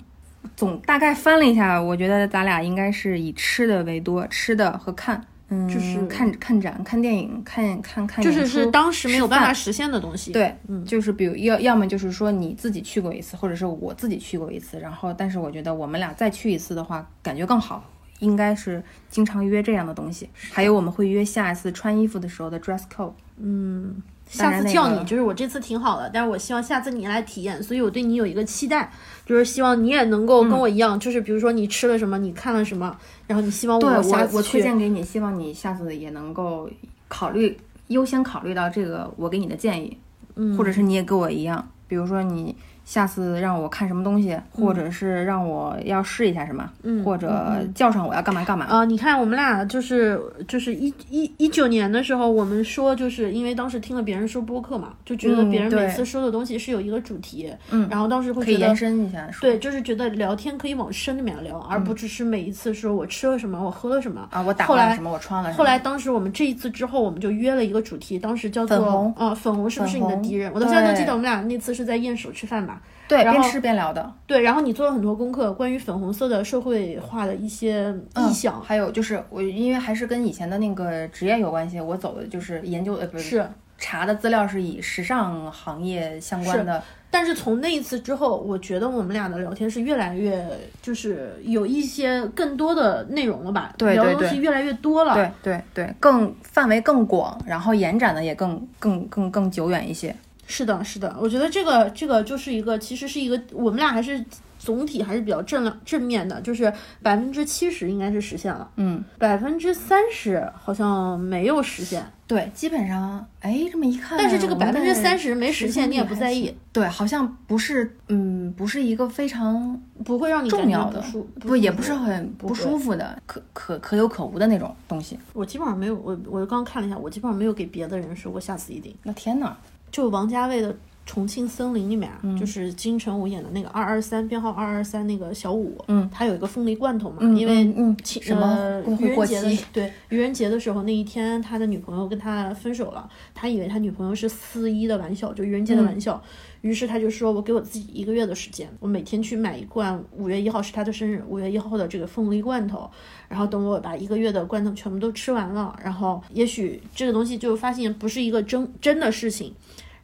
[0.56, 5.22] 总大概翻了一下，我觉得咱俩应该是以吃的为多，吃的和看。
[5.54, 10.32] 嗯，就是看看展、看电影、看看看就是是当时没有办法实现的东西。
[10.32, 17.84] 对，嗯，就是比如要要么就是说你自己去过一次，或者是我自己去过一次，然后但是我觉得我们俩再去一次的话，感觉更好，
[18.20, 20.30] 应该是经常约这样的东西。
[20.50, 23.12] 还有我们会约下一次穿衣服的时候的 dress code。
[23.36, 24.02] 嗯。
[24.24, 28.90] 下次叫你，就是我这次挺好的，但是我希望下次你来体验，所以我对你有一个期待，
[29.24, 36.68] 就是希望你也能够跟我一样，就是比如说你吃了什么，你看了什么，然后你希望我下次我推荐给你，希望你下次也能够
[37.08, 37.56] 考虑
[37.88, 39.96] 优先考虑到这个我给你的建议，
[40.36, 42.54] 嗯，或者是你也跟我一样，比如说你。
[42.84, 46.68] 下次让我看什么东西，或者是让我要试一下什么，
[47.04, 48.66] 或者叫上我要干嘛干嘛。
[48.66, 48.84] 啊？
[48.84, 64.28] 你看我们俩就是就是一一一九年的时候，我们说就是因为当时听了别人说播客嘛，就觉得别人每次说的东西是有一个主题，嗯，然后当时会可以延伸一下，对，就是觉得聊天可以往深里面聊，而不只是每一次说我吃了什么，我喝了什么。
[64.30, 65.58] 啊，我打了什么，我穿了什么。
[65.58, 69.14] 后来当时我们这一次之后，我们就约了一个主题，当时叫做粉红。
[69.16, 70.50] 啊，粉红是不是你的敌人？
[70.54, 72.71] 我到现在都记得我们俩那次是在雁首吃饭吧。
[73.08, 74.10] 对，边吃边聊的。
[74.26, 86.82] 对，然后你做了很多功课，关于粉红色的社会化的一些意向，还有就是我因为还是跟以前的那个职业有关系，我走的就是研究呃不是查的资料是以时尚行业相关的。
[87.10, 90.42] 但是从那一次之后，我觉得我们俩的聊天是越来越
[90.80, 93.74] 就是有一些更多的内容了吧？
[93.76, 95.14] 对聊的东西越来越多了。
[95.14, 100.16] 对对对，更范围更广，然后延展的也更更更更久远一些。
[100.52, 104.22] 是的，是的，我觉得这个这个就是一个，其实是一个，我们俩还是
[104.58, 106.70] 总体还是比较正正面的，就是
[107.02, 121.02] 百分之七十应该是实现了，嗯，百分之三十好像没有实现，对，基本上，哎，这么一看，但是这个百分之三十没实现，你也不在意，对，好像不是，嗯，不是一个非常不会让你重要的，
[121.40, 125.18] 不也不是很不舒服的，可可可有可无的那种东西。
[125.32, 128.94] 我基本上没有，我我刚刚看了一下，我基本上没有给别的人说过下次一定。
[129.02, 129.56] 那天呐！
[129.92, 130.72] 就王家卫的
[131.04, 146.22] 《重庆森林》里面啊，就是金城武演的那个二二三编号二二三那个小五，嗯，他有一个凤梨罐头嘛，因为嗯什么愚人节的对愚人节的时候那一天，他的女朋友跟他分手了，他以为他女朋友是四一的玩笑，就愚人节的玩笑，
[146.60, 152.88] 于是他就说我给我自己一个月的时间，我每天去买一罐五月一号是他的生日，五月一号的这个凤梨罐头，
[153.28, 159.52] 然后等我把一个月的罐头全部都吃完了，然后也许这个东西就发现不是一个真真的事情。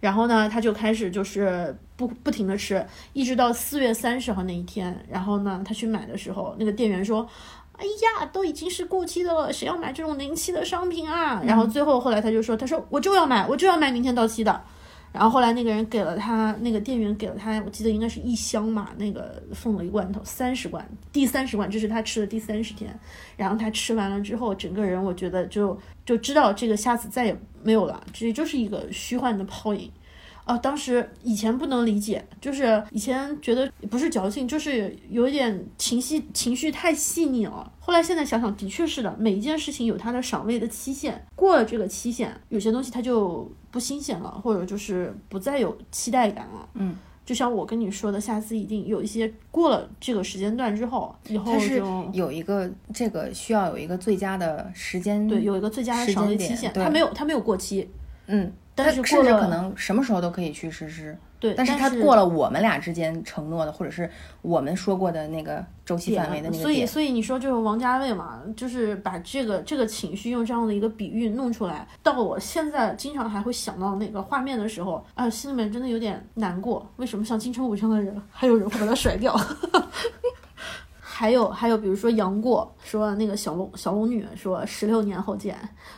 [0.00, 4.96] 然后呢，他就开始就是不不停的吃，一直到四月三十号那一天。
[5.10, 7.26] 然后呢，他去买的时候，那个店员说
[7.76, 14.62] ：“哎呀，都已经是过期的了，谁要买这种临期的商品啊？”然后最后后来他就说：“他说我就要买，我就要买明天到期的。”
[15.18, 22.96] 然后后来那个人给了他，那个店员给了他，我记得应该是一箱嘛，那个凤梨罐头三十罐，第三十罐，这是他吃的第三十天。
[23.36, 25.76] 然后他吃完了之后，整个人我觉得就
[26.06, 29.90] 就知道这个下次再也没有了，这就是一个虚幻的泡影。
[30.48, 37.70] 啊，当时以前不能理解，就是以前觉得不是矫情，就是有一点情绪情绪太细腻了。
[37.78, 46.66] 后来现在想想，的确是的，每一件事情有它的赏味的期限，过了这个期限，有些东西它就不新鲜了，或者就是不再有期待感了。
[46.72, 57.86] 嗯，就像我跟你说的，下次一定有一些过了这个时间段之后，以后它是就有一个这个需要有一个最佳的时间，对有一个最佳的赏味，期限，它没有它没有过期，
[58.28, 61.16] 嗯，但它是甚至可能什么时候都可以去实施。
[61.40, 64.10] 对，但是是它过了我们俩之间承诺的，或者是
[64.42, 76.84] 我们说过的那个周期范围的那个所以，点，所以你说就是王家卫嘛，就是把这个这个情绪用这样的一个比喻弄出来，到我现在经常还会想到那个画面的时候，啊，心里面真的有点难过。
[76.96, 79.32] 为什么像金城武这样的人，还有人会把他甩掉？
[81.18, 85.56] 还有还有，比如说杨过说那个小龙小龙女说十六年后见，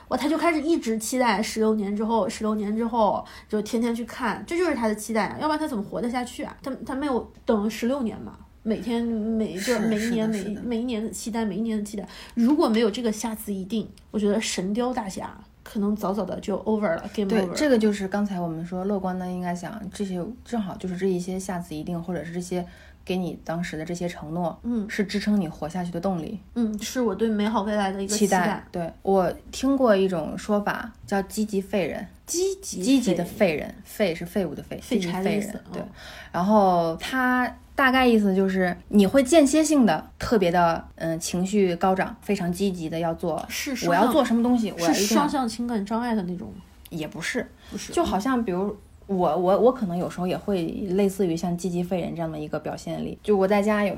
[0.08, 6.56] 哇，他就开始一直期待十六年之后，十六年之后就天天去看，这就是他的期待啊，要不然他怎么活得下去啊？
[6.62, 17.52] 他他没有等十六年嘛，每天每就是每一年每每一年的期待，每一年的期待，如果没有这个下次一定，我觉得《神雕大侠》可能早早的就 over 了，game，over。
[17.52, 22.66] 这个就是刚才我们说乐观的，应该想这些正好就是这一些下次一定，或者是这些
[23.04, 26.38] 给你当时的这些承诺，嗯是支撑你活下去的动力。
[26.54, 28.64] 嗯，是我对美好未来的一个期待。
[28.70, 35.64] 对我听过一种说法叫积极废人，积极积极的废废人，废是废物的废，废柴的意思废人。
[35.72, 35.88] 对嗯，
[36.32, 46.52] 然后他大概意思就是你会间歇性的特别的嗯情绪高涨，非常积极的要做，是我要做什么东西，我要是双向情感障碍的那种，
[46.90, 47.92] 也不是，不是？
[47.92, 48.76] 就好像比如
[49.10, 53.94] 我我我可能有时候也会类似于像积极废人这样的一个表现力，就我在家有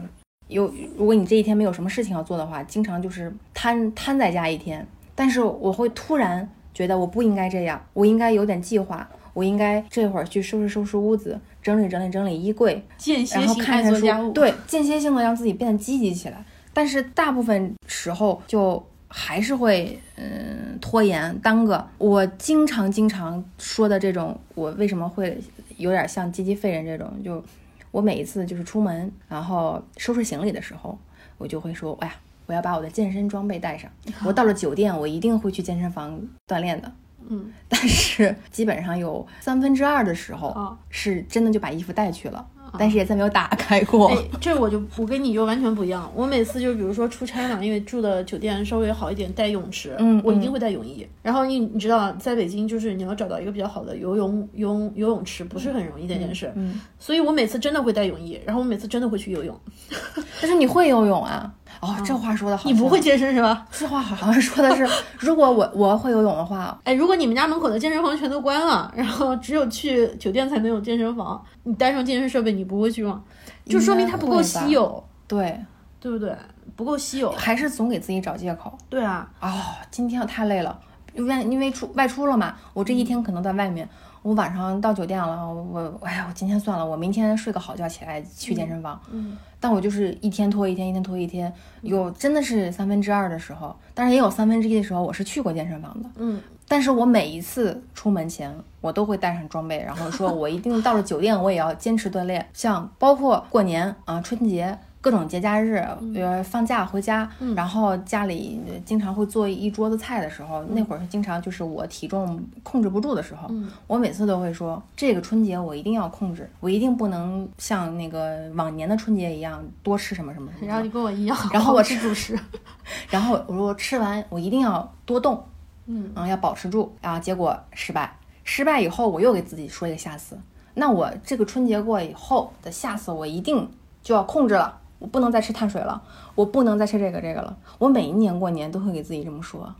[0.48, 9.08] 有，如果你这一天没有什么事情要做的话，经常就是瘫瘫在家一天，但是我会突然觉得我不应该这样，我应该有点计划。
[9.34, 16.44] 我应该这会儿去收拾收拾屋子，整理整理整理衣柜，间歇然后性看看书爱做家务，，对，间歇性的让自己变得积极起来。
[16.74, 21.86] 但是大部分时候就还是会嗯拖延耽搁。
[21.98, 25.38] 我经常经常说的这种，我为什么会
[25.76, 27.12] 有点像积极废人这种？
[27.22, 27.44] 就
[27.90, 30.98] 我每一次就是出门，然后收拾行李的时候，
[31.36, 32.14] 我就会说，哎呀，
[32.46, 33.90] 我要把我的健身装备带上。
[34.24, 36.90] 我到了酒店，我一定会去健身房锻炼的。
[37.28, 42.44] 嗯，但是基本上有三分之二的时候啊是真的就把衣服带去了，
[42.78, 44.08] 但是也再没有打开过。
[44.08, 46.10] 哎，这我就我跟你就完全不一样。
[46.14, 51.06] 我每次就比如说出差嘛，因为住的酒店稍微好一点，带泳池，嗯我一定会带泳衣。
[51.22, 56.52] 然后你你知道，在北京就是你要找到一个比较好的游泳游泳游泳池，不是很容易的一件事。
[56.56, 59.58] 嗯，所以我每次真的会带泳衣，然后我每次真的会去游泳。
[60.40, 61.52] 但是你会游泳啊？
[61.82, 62.70] 哦，这话说的好。
[62.70, 63.00] 你不会？
[63.00, 63.66] 健身是吧？
[63.72, 73.20] 这话好像说的是， 如果我我会游泳的话，哎，如果你们家门口的健身房全都关了，然后只有去酒店才能有健身房，你带上健身设备，你不会去吗？
[73.66, 75.60] 就说明它不够稀有，对，
[75.98, 76.32] 对不对？
[76.76, 77.32] 不够稀有。
[77.32, 78.78] 还是总给自己找借口。
[78.88, 79.50] 对啊，哦，
[79.90, 80.78] 今天我太累了，
[81.14, 83.88] 因为因为出外出了嘛，我这一天可能在外面。
[84.22, 89.00] 我晚上到酒店了，我哎呀，我今天算了，我明天睡个好觉起来去健身房。
[89.10, 96.08] 嗯，但我就是一天拖一天，一天拖一天，有真的是三分之二的时候，但是也有三分之一的时候，我是去过健身房的。
[96.16, 102.46] 嗯，但是我每一次出门前，我都会带上装备，然后说我一定到了酒店，我也要坚持锻炼。
[102.52, 105.84] 像包括过年啊、春节各种节假日，
[106.14, 113.50] 呃，放假回家，然后家里经常会做一桌子菜的时候，那会儿经常就是我体重控制不住的时候，
[113.88, 120.68] 我每次都会说，这个春节我一定要控制，我一定不能像那个往年的春节一样多吃什么什么什么。
[120.68, 122.38] 然后你跟我一样， 然后我吃主食。
[123.10, 125.44] 然后我说吃完我一定要多动，
[125.86, 126.12] 嗯。
[126.14, 130.38] 啊，要保持住然后，结果失败，失败以后我又给自己说一个下次，
[130.74, 133.68] 那我这个春节过以后的下次我一定
[134.02, 136.00] 就要控制了，我不能再吃碳水了，
[136.36, 139.74] 我不能再吃这个这个了，我每一年过年都会给自己这么说。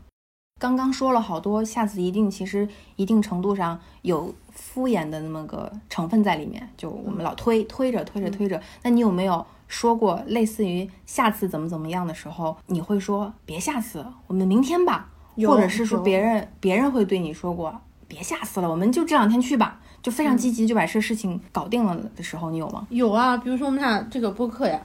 [0.59, 8.61] 刚刚说了好多，下次一定其实一定程度上有敷衍的那么个成分在里面，就我们老推推着推着推着。
[8.81, 15.09] 那你有没有说过类似于下次怎么怎么样的时候，你会说别下次，我们明天吧，
[15.47, 22.85] 或者是说别人别人会对你说过别下次了，我们就这两天去吧，就非常积极就把这事情搞定了的时候，你有吗？
[22.91, 24.79] 有啊，比如说我们俩这个播客呀，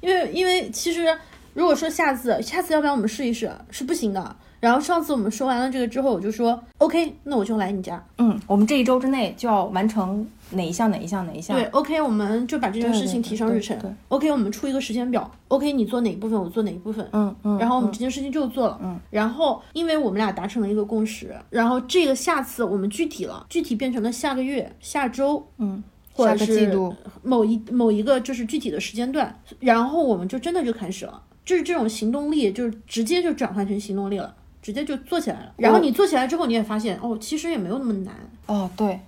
[0.00, 1.06] 因为因为其实
[1.52, 8.02] 如果说下次下次要不要我们试一试是不行的，然后上次我们说完了这个之后，我就说 OK，那我就来你家。
[8.18, 11.56] 嗯，我们这一周之内就要完成哪一项哪一项哪一项。
[11.56, 13.76] 对，OK，我们就把这件事情提上日程。
[14.08, 15.30] OK，我们出一个时间表。
[15.48, 17.06] OK，你做哪一部分，我做哪一部分。
[17.12, 18.78] 嗯嗯，然后我们这件事情就做了。
[18.82, 25.82] 嗯，然后因为我们俩达成了一个共识，然后这个下次我们具体了，具体变成了下个月、下周，嗯，
[26.12, 34.34] 或者下个季是度某一某一个就是具体的时间段，然后我们就真的就开始了，就是这种行动力，就是直接就转换成行动力了。
[34.62, 38.12] 直接就做起来了，然后你做起来之后，你也发现哦，其实也没有那么难。
[38.46, 38.98] 哦，对，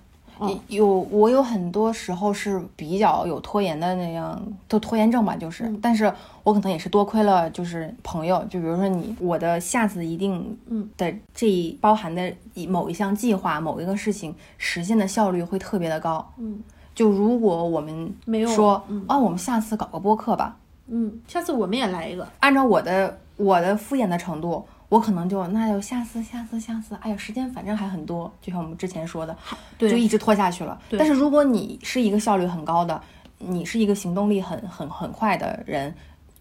[0.67, 6.11] 有我有很多时候是比较有拖延的那样，都拖延症吧，就是，但是
[6.43, 16.33] 我可能也是多亏了就是朋友，就比如说你，我的下次一定嗯的这一包含的一某一项计划、某一个事情实现的效率会特别的高。
[16.37, 16.61] 嗯。
[16.95, 18.49] 就如果我们没有。
[18.49, 22.27] 说嗯啊，我们下次搞个播客吧，嗯，下次我们也来一个。
[22.41, 29.37] 按照我的我的敷衍的程度，我可能就那就下次下次下次，哎呀，时间反正还很多，就像我们之前说的，
[29.77, 30.79] 对就一直拖下去了。
[30.89, 33.01] 对但是如果你是一个效率很高的，
[33.37, 35.93] 你是一个行动力很很很快的人，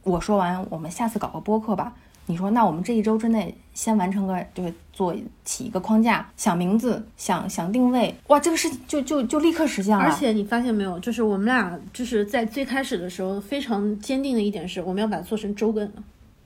[0.02, 1.92] 我说完我们下次搞个播客吧。
[2.30, 10.04] 你说，那我们这一周之内先完成个，就是做起一个框架，想名字，想想定位，哇，这个事情就就就立刻实现了。
[10.04, 15.90] 而且你发现没有，就是我们俩就是在最开始的时候非常坚定的一点是，我们要把它做成周更，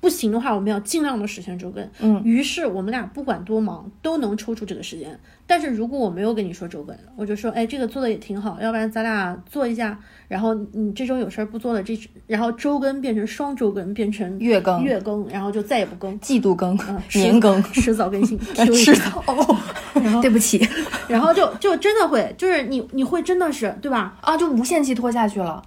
[0.03, 1.89] 不行的话，我们要尽量的实现周更。
[2.01, 5.17] 嗯，于是我们俩不管多忙都能抽出这个时间。
[5.47, 9.97] 但是如果我没有跟你说周更，我就说，哎，这个做的也挺好，要不然咱俩做一下。
[10.27, 11.97] 然后你这周有事儿不做了，这
[12.27, 16.77] 然后周更变成双周更，变成月更月更，然后就再也不更，季度更、
[17.09, 18.37] 迟年更、迟早更新，
[18.75, 19.23] 迟早。
[20.21, 20.67] 对不起
[21.07, 24.17] 然后就就真的会，就是你你会真的是对吧？
[24.21, 25.63] 啊，就无限期拖下去了。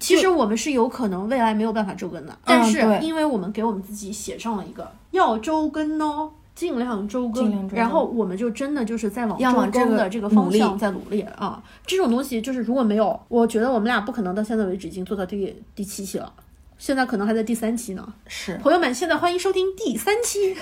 [0.00, 11.62] 其实我们是有可能未来没有办法周更的，但是因为我们给我们自己写上了一个要周更哦，尽量周更，然后我们就真的就是在往周更的这个方向在努力啊。
[11.86, 16.32] 这种东西就是如果没有，我觉得我们俩不可能到现在为止已经做到第第七期了，
[16.78, 18.12] 现在可能还在第三期呢。
[18.26, 20.56] 是朋友们，现在欢迎收听第三期。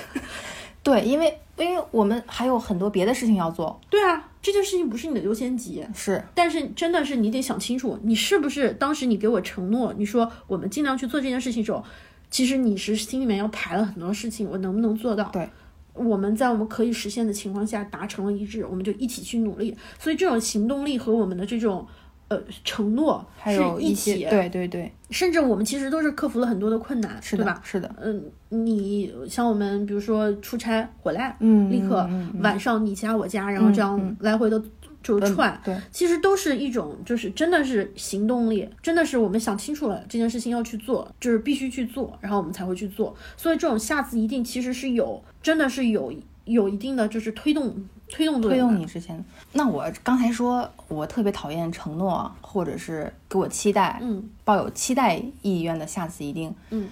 [0.83, 3.79] 对，因为因为我们还有很多别的事情要做。
[3.91, 11.85] 对啊，这件事情不是你的优先级，是但是真的是你得想清楚，你是不是当时你给我承诺，你说我们尽量去做这件事情的时候，
[12.31, 15.25] 其实你是心里面要排了很多事情，我能不能做到？
[15.31, 15.49] 对，
[15.93, 19.77] 我们在我们可以实现的情况下达成了一致，我们就一起去努力。
[19.99, 21.87] 所以这种行动力和我们的这种
[22.29, 27.61] 呃承诺还有是一起，对对对，甚至我们其实都是克服了很多的困难，是的对吧？
[27.65, 34.63] 是的，嗯，你像我们比如说出差回来，嗯立刻嗯嗯晚上你家我家，然后这样来回的
[35.03, 43.17] 就串，对，其实都是一种，就是真的是行动力，真的是我们想清楚了这件事情要去做，就是必须去做，然后我们才会去做。
[43.37, 46.13] 所以这种下次一定其实是有，真的是有
[46.45, 47.75] 有一定的就是推动
[48.11, 48.59] 推动推。
[48.59, 49.25] 动你之前。
[49.53, 56.89] 那我刚才说我特别讨厌承诺，或者是给我期待，嗯，抱有期待意愿的下次一定，嗯，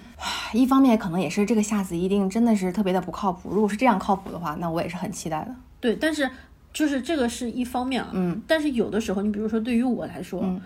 [0.53, 3.49] 一方面可能也是这个下次一定真的是特别的不靠谱。
[3.49, 5.55] 如果是这样靠谱的话，那我也是很期待的。
[5.79, 6.29] 对，但是
[6.73, 10.61] 就是这个是一方面啊，嗯，但是有的时候，你比如说对于我来说，嗯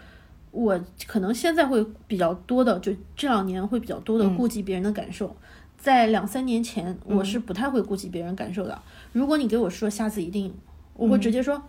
[0.52, 0.78] 我
[1.08, 5.34] 可能现在会比较多的，就这两年会比较多的嗯顾及别人的感受。
[5.82, 8.80] 在两三年前，我是不太会顾及别人感受的。
[9.12, 10.54] 如果你给我说下次一定，
[10.94, 11.62] 我会直接说。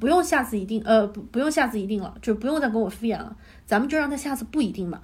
[0.00, 5.00] 不用下次一定，呃，不不用下次一定了，就不用再跟我敷衍了，咱们就让他下次不一定吧。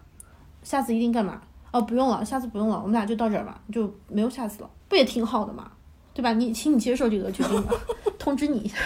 [0.64, 1.40] 下次一定干嘛？
[1.70, 5.70] 哦，不用了，下次不用了，我们俩就到这儿吧，就没有下次了，不也挺好的嘛，
[6.12, 6.32] 对吧？
[6.32, 7.72] 你请你接受这个决定吧，
[8.18, 8.76] 通知你一下。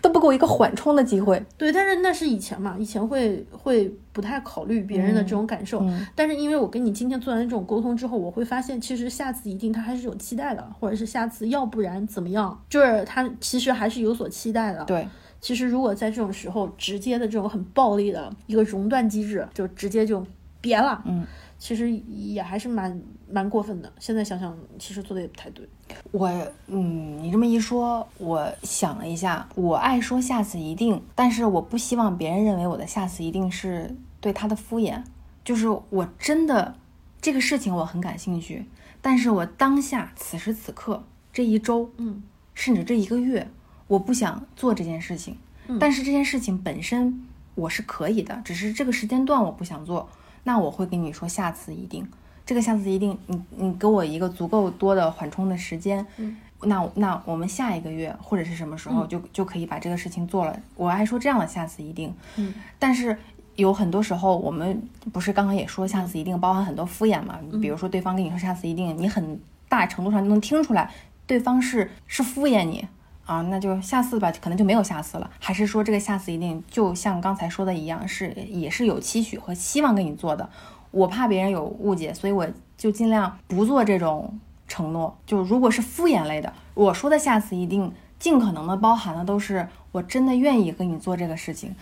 [0.00, 1.42] 都不给我一个缓冲的机会。
[1.56, 14.84] 对，但是那是以前嘛，以前会会不太考虑别人的这种感受，嗯但是因为我跟你今天做完这种沟通之后，我会发现其实下次一定他还是有期待的，或者是下次要不然怎么样，就是他其实还是有所期待的。
[14.84, 15.06] 对，
[15.40, 20.24] 其实如果在这种时候直接的这种很暴力的一个熔断机制，就直接就
[20.60, 21.26] 别了，嗯，
[21.58, 23.00] 其实也还是蛮
[23.30, 23.92] 蛮过分的。
[23.98, 25.66] 现在想想，其实做的也不太对。
[26.12, 26.28] 我
[26.66, 35.02] 嗯，你这么一说，我想了一下，我爱说下次一定，但是我不希望别人认为我的下次一定是对他的敷衍，
[35.44, 36.74] 就是我真的
[37.20, 38.66] 这个事情我很感兴趣，
[39.00, 41.02] 但是我当下此时此刻
[41.32, 42.22] 这一周，嗯，
[42.54, 43.48] 甚至这一个月，
[43.86, 45.36] 我不想做这件事情，
[45.78, 50.08] 但是这件事情本身我是可以的，只是这个时间段我不想做，
[50.44, 52.08] 那我会跟你说下次一定。
[52.50, 60.60] 这个下次一定，你你给我一个足够多的缓冲的时间，嗯，那那我们下一个月或者是什么时候就、就可以把这个事情做了。
[60.74, 63.16] 我还说这样的下次一定，嗯，但是
[63.54, 64.82] 有很多时候我们
[65.12, 67.38] 不是刚刚也说下次一定包含很多敷衍嘛？
[67.62, 70.90] 比如说对方跟你说下次一定，你很大程度上就能听出来
[71.28, 72.84] 对方是是敷衍你
[73.26, 75.30] 啊，那就下次吧，可能就没有下次了。
[75.38, 80.50] 还是说这个下次一定就像刚才说的一样，是也是有期许和希望跟你做的。
[80.90, 85.16] 我怕别人有误解，所以我就尽量不做这种承诺。
[85.24, 91.74] 就如果是敷衍类的，我说的下次一定尽可能的包含的都是我真的愿意跟你做这个事情。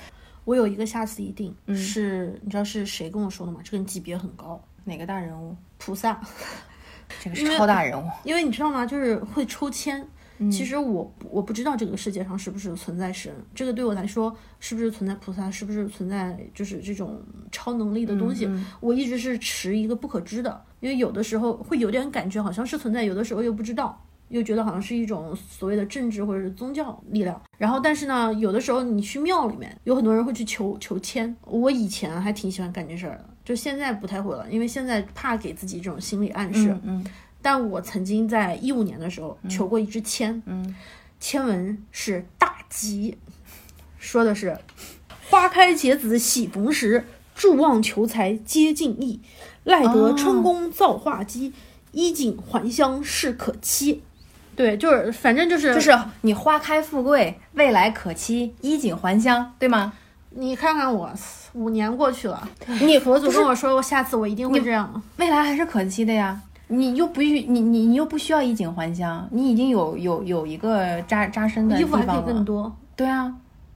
[0.44, 3.60] 我有一个下次一定是，你知道是谁跟我说的吗？
[3.62, 5.54] 这个人级别很高，哪个大人物？
[5.78, 6.18] 菩萨，
[7.22, 8.10] 这个是超大人物。
[8.24, 8.86] 因为你知道吗？
[8.86, 10.06] 就是会抽签。
[10.50, 17.20] 其实我我不知道这个世界上是不是存在神，这个对我来说是不是存在菩萨，是不是存在就是这种
[17.50, 18.48] 超能力的东西，
[18.80, 20.62] 我一直是持一个不可知的。
[20.80, 24.04] 因为有的时候会有点感觉好像是存在，有的时候又不知道。
[24.30, 31.34] 又觉得好像是一种所谓的政治或者是宗教力量，然后但是呢，有的时候你去庙里面，有很多人会去求求签。
[31.46, 36.78] 我以前还挺喜欢干这事儿的，就现在不太会了，因为现在怕给自己这种心理暗示。
[36.82, 37.02] 嗯，
[37.40, 40.74] 但我曾经在一五年的时候求过一支签，嗯，
[41.20, 43.16] 签文是大吉，
[43.98, 44.58] 说的是
[45.28, 49.20] 花开结子喜逢时，祝望求财皆尽意，
[49.64, 51.52] 赖得春宫造化机，
[51.92, 54.02] 衣锦还乡事可期。
[54.56, 59.92] 对，就是反正就是就是你花开富贵，未来可期，衣锦还乡，对吗？
[60.30, 61.10] 你看看我，
[61.52, 62.48] 五年过去了，
[62.80, 66.40] 你佛祖跟我说，我下次我一定会这样，未来还是可期的呀。
[66.68, 73.34] 你又不需你你你又不需要衣锦还乡，你已经有有有一个扎扎身的衣服还可以更多，对啊。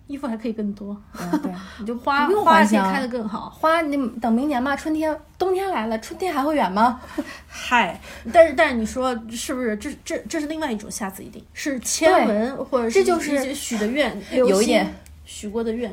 [0.09, 0.95] 衣服还可以更多，
[1.43, 7.01] 对，你就花花可以开的更好，花你等明年吧，春天冬天来了，春天还会远吗？
[7.49, 7.99] 嗨，
[8.31, 9.75] 但是但是你说是不是？
[9.77, 14.93] 这这这是另外一种，下次一定是签文或者这就是许的愿，有一点。
[15.25, 15.91] 许过的愿，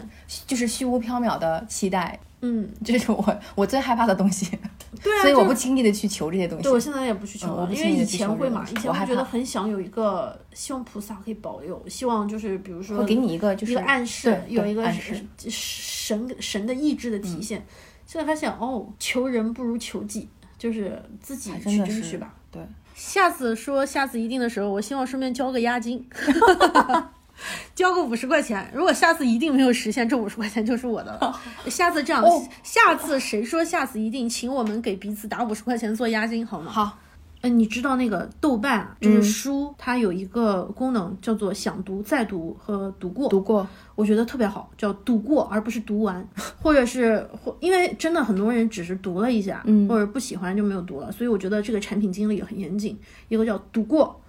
[0.48, 2.20] 就是虚无缥缈的期待。
[2.42, 4.58] 嗯，这是我我最害怕的东西，
[5.04, 6.64] 对啊，所以我不轻易的去求这些东西。
[6.64, 17.66] 对，我现在也不去求了，因为以前会嘛，以前会觉得很想有一个，希望菩萨可以保佑，希望就是比如说给你一个就是一个暗示，有一个神神神的意志的体现。
[18.06, 20.28] 现在发现哦，求人不如求己，
[20.58, 22.34] 就是自己去争取吧。
[22.52, 22.60] 对，
[22.96, 26.10] 下次说下次一定的时候，我希望顺便交个押金。
[27.76, 31.40] 交个五十块钱，如果下次一定没有实现，这五十块钱就是我的了。
[31.68, 32.24] 下次这样，
[32.64, 36.72] 下次谁说下次一定，请我们给彼此打五十块钱做押金，好吗？
[36.72, 36.98] 好。
[37.42, 43.30] 嗯，你知道那个豆瓣就是书，它有一个功能叫做想读再读和读过。
[43.30, 43.66] 读过，
[43.96, 46.28] 我觉得特别好，叫读过而不是读完，
[46.62, 53.00] 或者是或因为真的很多人只是读了一下，嗯或者不喜欢就没有读了，所以我觉得这个产品经理很严谨。
[53.30, 54.20] 一个叫读过。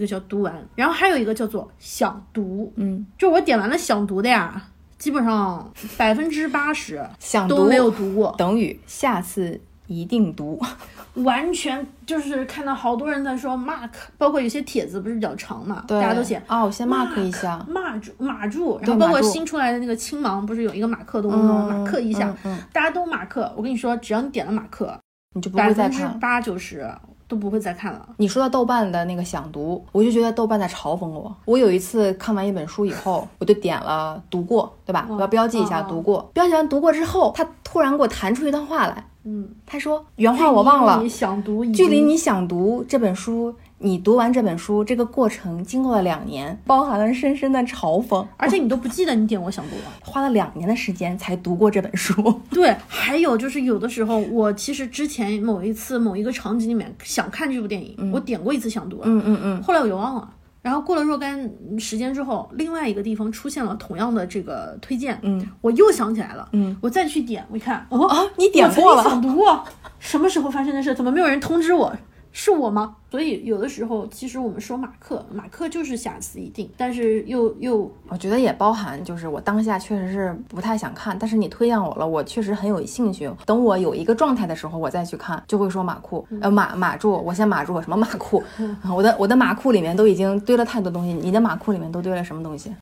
[0.00, 10.58] 一个叫读完，然后还有一个叫做想读，嗯，就我点完了想读的呀，基本上百分之八十想都没有读过，等于下次一定读，
[11.22, 21.68] 完全就是看到好多人在说 mark，包括有些帖子不是比较长嘛，大家都写哦，我先 mark 一下，码住码住，然后包括新出来的那个青芒不是有一个马克动作吗？
[21.68, 22.34] 马克一下，
[22.72, 24.98] 大家都马克，我跟你说，只要你点了马克，
[25.34, 26.90] 你就不会再看，百分之八九十。
[27.30, 28.06] 都不会再看了。
[28.16, 31.32] 你说到豆瓣的那个想读，我就觉得豆瓣在嘲讽我。
[31.44, 35.06] 我有一次看完一本书以后，我就点了读过，对吧？
[35.08, 36.28] 我要标记一下读过。
[36.34, 39.04] 标记完读过之后，他突然给我弹出一段话来。
[39.22, 41.08] 嗯，他说原话我忘了。
[41.08, 43.54] 想读，距离你想读这本书。
[43.82, 52.12] 你读完这本书，这个过程经过了两年，包含了深深的嘲讽，而且你都不记得你点过想读了， 花了两年的时间才读过这本书。
[52.52, 69.64] 对，还有就是有的时候，我其实之前某一次某一个场景里面想看这部电影，我点过一次想读，嗯嗯嗯，后来我又忘了，然后过了若干时间之后，另外一个地方出现了同样的这个推荐，嗯，我又想起来了，嗯，我再去点，我一看，哦啊，你点过了，想读过，
[69.98, 70.94] 什么时候发生的事？
[70.94, 71.90] 怎么没有人通知我？
[72.32, 72.96] 是我吗？
[73.10, 83.28] 所以有的时候，其实我们说马克，马克就是下次一定，但是又又，我觉得也包含，就是我当下确实是不太想看，但是你推荐我了，我确实很有兴趣。
[83.44, 88.42] 等我有一个状态的时候，我再去看，就会说马库，呃马马住，我先马住，什么马库？
[88.94, 92.72] 我的我的马库里面都已经堆了太多东西，你的马库里面都堆了什么东西？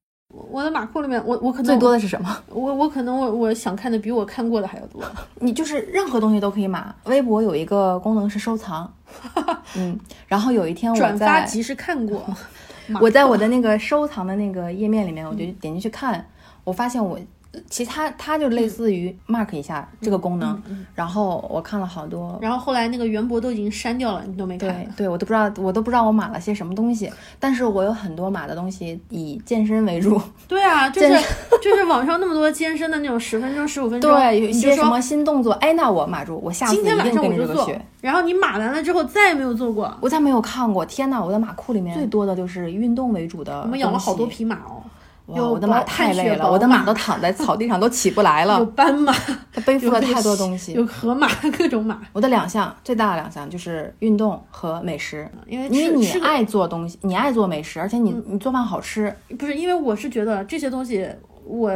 [0.51, 2.37] 我的马库里面，我我可能最多的是什么？
[2.49, 5.03] 我我可能我我想看的比我看过的还要多。
[5.41, 6.95] 你就是任何东西都可以码。
[7.05, 8.93] 微博有一个功能是收藏，
[9.77, 12.23] 嗯，然后有一天我转发即时看过，
[13.01, 16.25] 我在我的那个收藏的那个页面里面，我就点进去看，
[16.65, 17.19] 我发现我
[17.69, 20.61] 其他它它就类似于 mark 一下这个功能。
[20.95, 24.89] 然后我看了好多，然后后来那个袁博都已经删掉了，你都没看对。
[24.97, 30.21] 对，我都不知道我都不知道我码了些什么东西，但是我有很多码的东西以健身为主。
[30.47, 31.09] 对啊， 就是
[31.61, 39.93] 就是网上那么多健身的那种十分钟、十五分钟，对，有一些什么新动作，哎，那我码住，我下次一今天晚定跟上我就做然后你码完了之后再也没有做过。
[40.01, 43.63] 我再没有看过，天呐，我的码库里面最多的就是运动为主的。
[43.63, 44.29] 我们养了好多。
[44.29, 44.83] 匹马哦，哇，
[45.35, 49.13] 有我的马太累了，我的马马都躺在草地上都起不来了有，斑马，
[49.53, 50.73] 它背负了太多东西。
[50.73, 52.01] 有河马，各种马。
[52.13, 61.07] 我的两项最大的两项就是运动和美食，因为因为你爱做东西，你爱做美食，而且你你做饭好吃，不是因为我是觉得这些东西
[61.45, 61.73] 我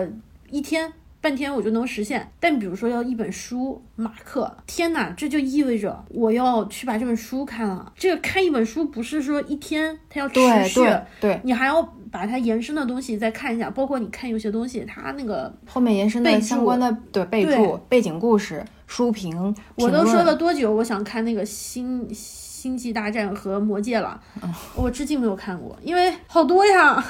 [0.50, 0.90] 一天
[1.20, 7.92] 半天我就能实现，但比如说要一本书马克，天哪，这就意味着我要去把这本书看了。
[7.96, 10.34] 这个看一本书不是说一天，它要持
[10.68, 27.02] 续，对对对，你还要把它延伸的东西再看一下，包括你看有些东西，它那个后面延伸的相关的对备注、背景故事、书评，我都说了多久，我想看那个星星际大战和魔戒了，嗯我至今没有看过，因为好多呀。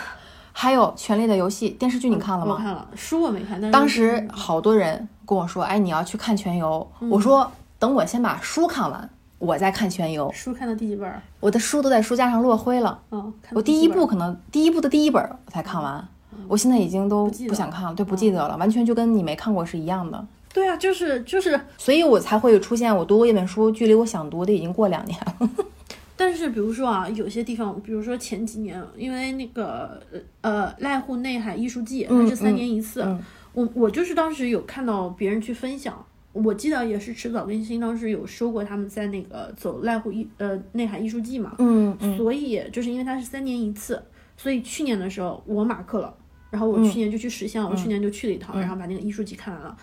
[0.55, 2.53] 还有《权力的游戏》电视剧，你看了吗？
[2.53, 6.87] 我看了，书我没看，但是当时好多人跟我说：“哎，你要去看全游。
[7.01, 7.51] 嗯我说
[7.81, 9.11] ：“等我先把书看完，
[9.43, 10.31] 我在看全游。
[10.33, 11.21] 书看到第几本儿？
[11.41, 12.97] 我的书都在书架上落灰了。
[13.11, 16.09] 嗯，我第一部可能第一部的第一本我才看完，
[16.47, 20.25] 我现在已经都不想看了，对，不记得了，完全就跟你没看过是一样的。
[20.55, 25.51] 对啊，就是就是，所以我才会出现我读过一本书，距离我想读的已经过两年了。
[26.15, 30.01] 但是比如说啊，有些地方，比如说前几年，因为那个
[30.43, 33.21] 呃濑户内海艺术季，它是三年一次，嗯
[33.55, 35.93] 我我就是当时有看到别人去分享。
[36.33, 42.17] 我记得也是迟早更新，当时有说过他们在那个走濑户艺呃内海艺术季嘛，嗯嗯。
[42.17, 44.03] 所以就是因为它是三年一次，
[44.37, 46.15] 所以去年的时候我马克了，
[46.51, 46.91] 然后我嗯。
[46.91, 49.77] 去年就去实现了，我去年就去了一趟，然后把那个艺术季看完了，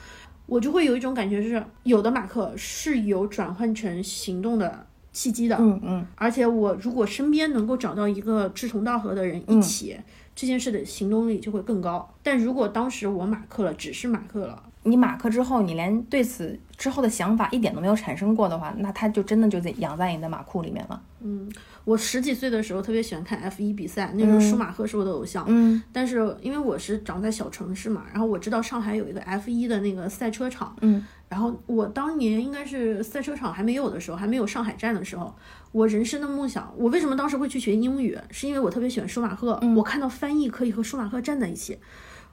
[0.47, 9.95] 我就会有一种感觉，就是有的马克是有转换成行动的契机的，嗯嗯，而且我如果身边能够找到一个志同道合的人嗯一起，
[10.35, 12.15] 这件事的行动力就会更高。
[12.23, 21.01] 但如果当时我马克了，只是马克了，你马克之后，你连对此之后的想法一点都没有产生过的话，那他就真的就在养在你的马库里面了。
[21.21, 21.51] 嗯
[21.85, 25.43] 我十几岁的时候特别喜欢看 F 一比赛，那时候舒马赫是我的偶像。
[25.47, 35.33] 嗯但是因为我是长在小城市嘛，然后我知道上海有一个 F 一的那个赛车场，嗯，然后我当年应该是赛车场还没有的时候，还没有上海站的时候，
[35.71, 41.79] 我人生的梦想，我为什么当时会去学英语，是因为我特别喜欢舒马赫，我看到翻译可以和舒马赫站在一起，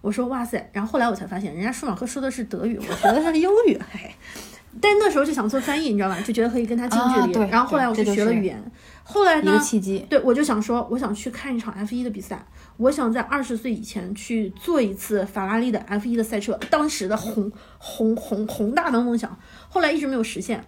[0.01, 4.11] 我说哇塞，然后后来我才发现，人家舒马赫说的是德语，我学的是英语，嘿。
[4.79, 6.21] 但那时候就想做翻译，你知道吧？
[6.21, 7.49] 就觉得可以跟他近距离。
[7.49, 8.63] 然后后来我就学了语言，
[9.03, 10.05] 后来一个呢，契机。
[10.11, 19.39] 对，我就想说，我想去看一场 F 一的比赛，我想在二十岁以前去做一次法拉利的 F 一的赛车，当时的宏宏宏宏大的梦想，
[19.71, 20.63] 后来一直没有实现。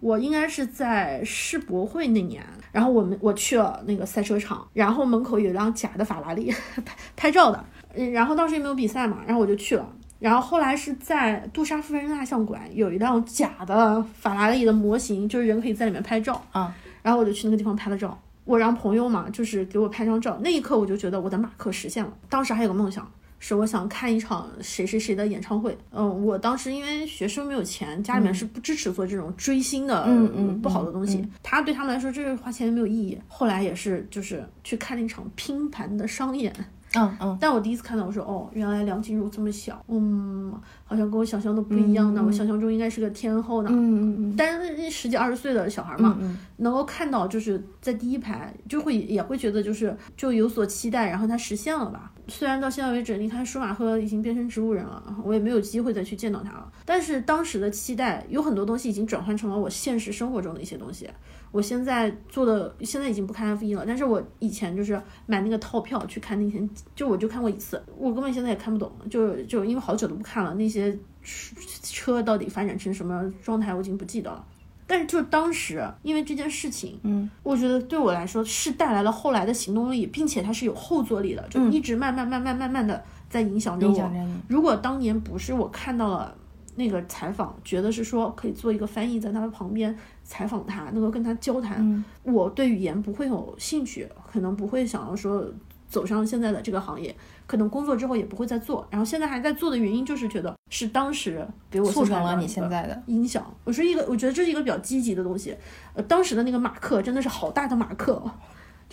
[0.00, 6.52] 我应该是在世博会那年，然后我们我去了那个赛车场，然后门口有一辆假的法拉利
[6.84, 7.64] 拍拍照的，
[7.96, 9.86] 嗯然后当时也没有比赛嘛，然后我就去了。
[10.20, 16.40] 然后后来是在杜莎夫人蜡像馆有一辆假的法拉利的模型，就是人可以在里面拍照。
[16.52, 18.18] 啊，然后我就去那个地方拍了照。
[18.44, 20.38] 我让朋友嘛，就是给我拍张照。
[20.42, 22.12] 那一刻我就觉得我的马克实现了。
[22.28, 25.76] 当时还有个梦想，是我想看一场谁谁谁的演唱会。
[25.92, 31.18] 嗯，我当时因为学生没有钱，家里面是不支持做这种追星的、嗯嗯不好的东西。
[31.18, 33.18] 嗯他对他们来说，这是花钱没有意义。
[33.28, 36.50] 后来也是就是去看了一场拼盘的商演。
[36.96, 40.52] 嗯嗯，但我第一次看到，我说哦，原来梁静茹这么小，嗯，
[40.84, 42.22] 好像跟我想象的不一样呢。
[42.24, 43.70] 我想象中应该是个天后呢。
[43.72, 52.12] 嗯嗯嗯但是十几二十岁的小孩嘛，嗯能够看到就是在第一排，就会也会觉得就是就有所期待，然后他实现了吧。
[52.26, 56.72] 虽然到现在为止，你看舒马赫已经变成植物人了，我也没有机会再去见到他了。
[56.86, 61.08] 但是当时的期待有很多东西已经转换成了我现实生活中的一些东西。
[61.54, 74.44] 我现在做的现在已经不看 F 一了，但是我以前就是买那个套票去看那些，就我就看过一次，我根本现在也看不懂，就就因为好久都不看了，那些车到底发展成什么状态我已经不记得了。
[74.84, 83.00] 但是就当时，因为这件事情，嗯，我觉得对我来说是带来了后来的行动力，并且它是有后坐力的，就一直慢慢慢慢慢慢的
[83.30, 84.10] 在影响着我。
[84.48, 86.36] 如果当年不是我看到了
[86.76, 95.44] 那个采访，觉得是说可以做一个翻译，在他的旁边采访他，能够跟他交谈，嗯我对语言不会有兴趣，可能不会想要说
[95.88, 97.14] 走上现在的这个行业，
[97.46, 98.86] 可能工作之后也不会再做。
[98.90, 103.44] 然后现在还在做的原因，就是觉得是当时给我促成了你现在的影响。
[103.62, 105.56] 我是一个，我觉得这是一个比较积极的东西。
[105.92, 108.32] 呃，当时的那个马克真的是好大的马克哦，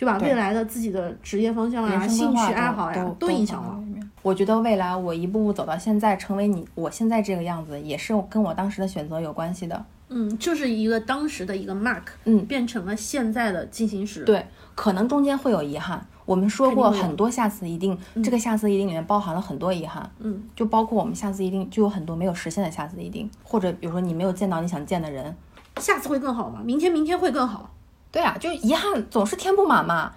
[0.02, 0.18] 对吧？
[0.18, 3.80] 对未来的自己的职业方向呀、人生兴趣爱好呀，都影响了。。
[4.20, 9.84] 我觉得未来我一步步走到现在，成为你我现在这个样子，也是跟我当时的选择有关系的。
[10.08, 14.24] 嗯，就是一个当时的一个 mark，嗯变成了现在的进行时。
[14.24, 14.44] 对，
[14.74, 16.04] 可能中间会有遗憾。
[16.24, 20.10] 我们说过很多下次一定，这个下次一定里面包含了很多遗憾。
[20.18, 25.34] 嗯，就包括我们下次一定就有很多没有实现的下次一定，或者比如说你没有见到你想见的人。
[25.78, 26.60] 下次会更好吗？
[26.64, 27.70] 明天，明天会更好。
[28.12, 30.12] 对啊，就遗憾总是填不满嘛。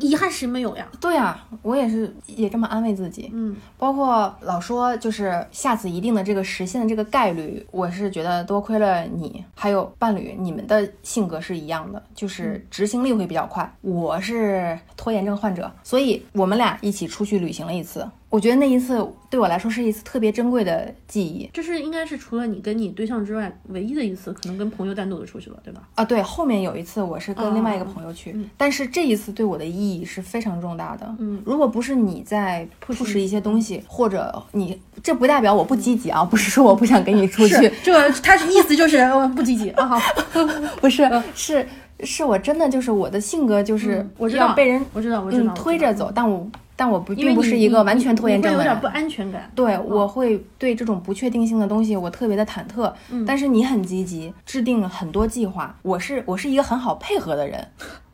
[0.00, 0.86] 遗憾谁没有呀？
[1.00, 3.28] 对啊，我也是也这么安慰自己。
[3.34, 13.68] 嗯，包括老说就是下次一定的这个实现的这个概率，我是觉得多亏了你还有伴侣，你们的性格是一样的，就是执行力会比较快。
[13.80, 18.08] 我是拖延症患者，所以我们俩一起出去旅行了一次。
[18.30, 25.80] 我觉得那一次对我来说是一次特别珍贵的记忆这是应该是除了你跟你对象之外唯一的一次，可能跟朋友单独的出去了，对吧？
[25.94, 26.04] 啊。
[26.04, 31.16] 对，后面有一次我是跟另外一个朋友去，哦嗯但是这一次对我的意义是非常重大的。
[31.18, 39.86] 嗯，如果不是你在 push 一些东西，或者你这不代表我不积极啊，不是说我不想跟你出去，这个他是意思就是呃不积极啊。
[39.86, 39.98] 好，
[40.80, 41.66] 不是，是
[42.04, 46.46] 是我真的就是我的性格就是嗯我知道要被人我知道，我知道，嗯推着走，但我
[46.78, 48.86] 但我不并不是一个完全拖延症有点不。
[48.86, 49.50] 安全感。
[49.52, 52.92] 对，我会对这种不确定性的东西，我特别的忐忑。
[53.10, 55.74] 嗯但是你很积极，制定了很多计划。
[55.82, 57.66] 我是我是一个很好配合的人，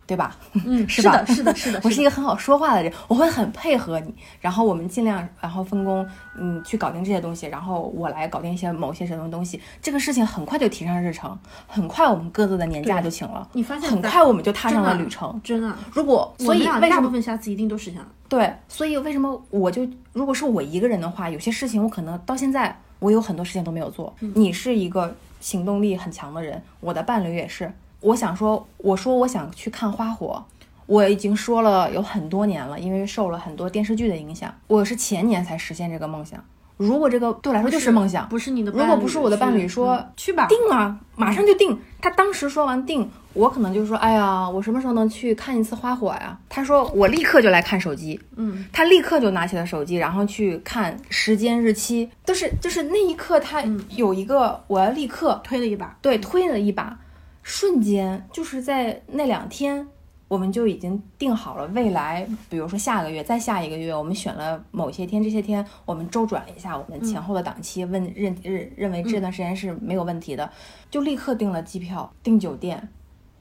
[0.06, 0.36] 对吧？
[0.66, 6.06] 嗯， 是吧是的，是的，是的， 我是一个很好说话的人，我会很配合你，然后我们尽量然后分工，
[6.38, 9.60] 嗯，去搞定这些东西，然后我来搞定一些某些什么东西。
[9.80, 11.36] 这个事情很快就提上日程，
[11.66, 15.40] 很快我们各自的年假就请了，你发现很快我们就踏上了旅程。
[15.42, 15.74] 真的。
[15.92, 18.06] 如果所以大部分下次一定都实现了。
[18.28, 18.52] 对？
[18.68, 24.12] 所以为什么我就如果是我一个人的话，有些事情我可能到现在我有很多事情都没有做。
[24.20, 27.72] 嗯你是一个行动力很强的人，我的伴侣也是。
[28.04, 30.44] 我想说，我说我想去看花火，
[30.84, 36.38] 我已经说了有很多年了，因为受了很多电视剧的影响，我是前年才实现这个梦想。
[36.76, 38.82] 如果这个对我来说就是梦想，不是你的伴侣。
[38.84, 41.78] 如果不是我的伴侣说嗯去吧，定啊，马上就定。
[42.02, 46.36] 他当时说完定，我可能就说，哎呀，我什么时候能去看一次花火呀？
[46.50, 55.96] 他说我立刻就来看手机，嗯，他立刻就拿起了手机，然后去看时间日期，都是就是那一刻他有一个我要立刻推了一把。
[56.02, 56.98] 对推了一把，
[57.44, 59.86] 瞬间就是在那两天。
[60.26, 70.50] 我们就已经定好了未来，比如说下个月，再下一个月，我们选了某些天，这些天我们周转了一下我们前后的档期，问认认认为这段时间是没有问题的，
[70.90, 72.88] 就立刻订了机票，订酒店，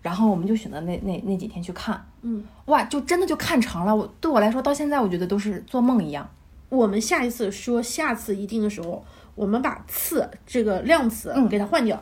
[0.02, 3.96] 然后我们就选择那那那几天去看，嗯，哇，就真的就看成了。
[3.96, 6.30] 我对我来说，到现在我觉得都是做梦一样。
[6.70, 12.00] 我们下一次说下次一定的时候，我们把次这个量词嗯给它换掉，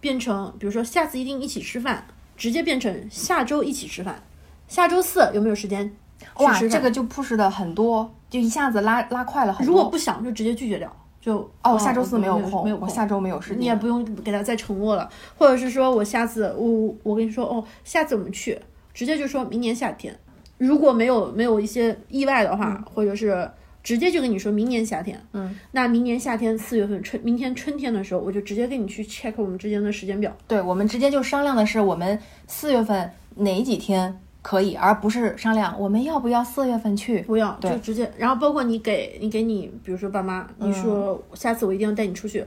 [0.00, 2.04] 变成比如说下次一定一起吃饭，
[2.36, 4.22] 直接变成下周一起吃饭。
[4.66, 5.92] 下周四有没有时间
[6.36, 9.74] 哇，这个就 push 的很多，就一下子拉拉快了很多。
[9.74, 12.86] 如果不想就直接拒绝掉，就哦，下周四没有没空，没有空。
[12.86, 13.60] 我下周没有时间。
[13.60, 18.58] 你也不用给他再承诺了，或者是说我下次我我跟你说哦，下次我们去，
[18.94, 20.16] 直接就说明年夏天，
[20.56, 23.50] 如果没有没有一些意外的话，或者是
[23.82, 37.20] 直接就跟你说明年夏天，嗯，那明年夏天四月份春，明天春天的时候，我就直接跟你去 check 我们之间的时间表，对，我们直接就商量的是我们四月份哪几天可以，而不是商量我们要不要四月份去。
[37.22, 42.44] 不要就直接，然后包括你给你给你，比如说爸妈，你说下次我一定要带你出去，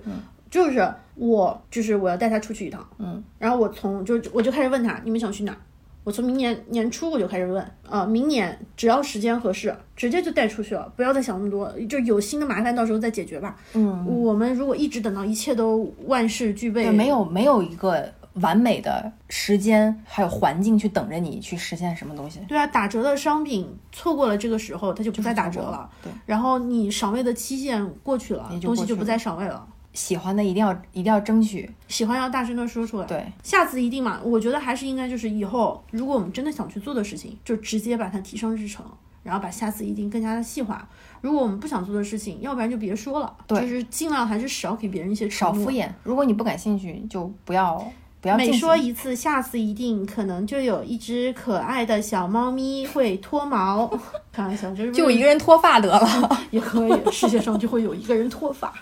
[0.49, 5.57] 就是我就是我要带他出去一趟，嗯，然后我从就我就开始问他你们想去哪儿，
[6.03, 13.55] 我从明年年初我就开始问，啊，明年只要时间合适，直接就带出去了，不要再想那么多，就有新的麻烦到时候再解决吧。
[13.73, 22.39] 嗯，我们如果一直等到一切都万事俱备，没有没有一个完美的时间还有环境去等着你去实现什么东西。
[22.47, 25.89] 对啊，打折的商品错过了这个时候，它就不再打折了。
[26.03, 29.65] 对，然后你赏味的期限过去了，也就过去了东西就不再赏味了。
[29.93, 31.69] 喜欢的一定要一定要争取。
[31.87, 33.05] 喜欢要大声的说出来。
[33.05, 38.85] 对，下次一定嘛，我觉得还是应该就是以后，如果我们真的想去做的事情，就直接把它提上日程，
[39.21, 40.87] 然后把下次一定更加的细化。
[41.21, 45.69] 如果我们不想做的事情，要不然就别说了，对就是尽量还是少给别人一些少敷。
[45.71, 45.87] 衍。
[46.03, 48.51] 如果你不感兴趣，就不要不要每。
[48.51, 53.87] 说一次，下次一定可能就有一只可爱的小猫咪会脱毛。
[54.33, 58.73] 开玩笑，就是就一个人脱发得了， 也可以，世界上就会有一个人脱发。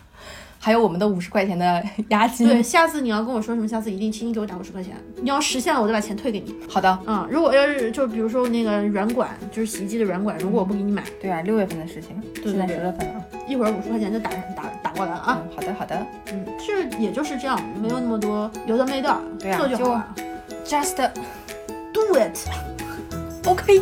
[0.63, 2.47] 还有我们的五十块钱的押金。
[2.47, 4.93] 对，下次你要跟我说什么，下次一定轻轻给我打五十块钱。
[5.19, 6.55] 你要实现了，我再把钱退给你。
[6.69, 13.25] 好的，嗯，如果要是就比如说那个软管，就是洗衣机的软管，如果我不给你买，对啊，六月份的事情，现在对十月份了。
[13.47, 15.41] 一会儿五十块钱就打打打过来了啊。
[15.43, 20.15] 嗯，好的好的嗯，是也就是这样，没有那么多有的没的，对啊就做就好了。
[20.63, 21.09] ，just
[21.91, 22.37] Do it。
[23.49, 23.81] OK。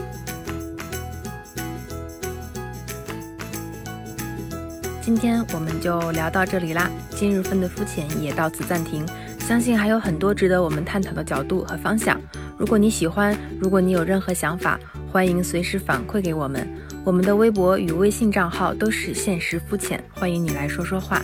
[5.09, 9.03] 今天我们就聊到这里啦，今日份的肤浅也到此暂停。
[9.39, 12.21] 相信还有很多值得我们探讨的角度和方向。
[12.59, 14.79] 如果你喜欢，如果你有任何想法，
[15.11, 16.69] 欢迎随时反馈给我们。
[17.03, 21.23] 我们的微博与微信账号都是现实肤浅，欢迎你来说说话。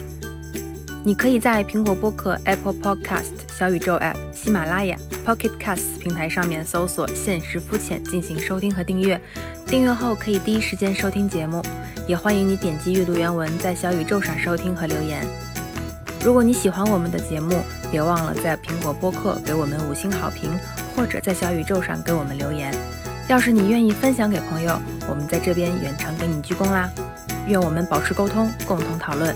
[1.04, 9.22] 你可以在苹果播客、Apple Podcast、小宇宙 App、喜马拉雅、Pocket Casts 平台上面搜索“现实肤浅”进行收听和订阅。
[9.68, 11.62] 订阅后可以第一时间收听节目，
[12.08, 15.26] 也欢迎你点击阅读原文，在小宇宙上收听和留言。
[16.24, 20.52] 如果你喜欢我们的节目，别忘了在苹果播客给我们五星好评，
[20.96, 22.74] 或者在小宇宙上给我们留言。
[23.28, 26.90] 要是你愿意分享给朋友，我们在这边远程给你鞠躬啦。
[27.48, 29.36] 愿我们保持沟通，共同讨论。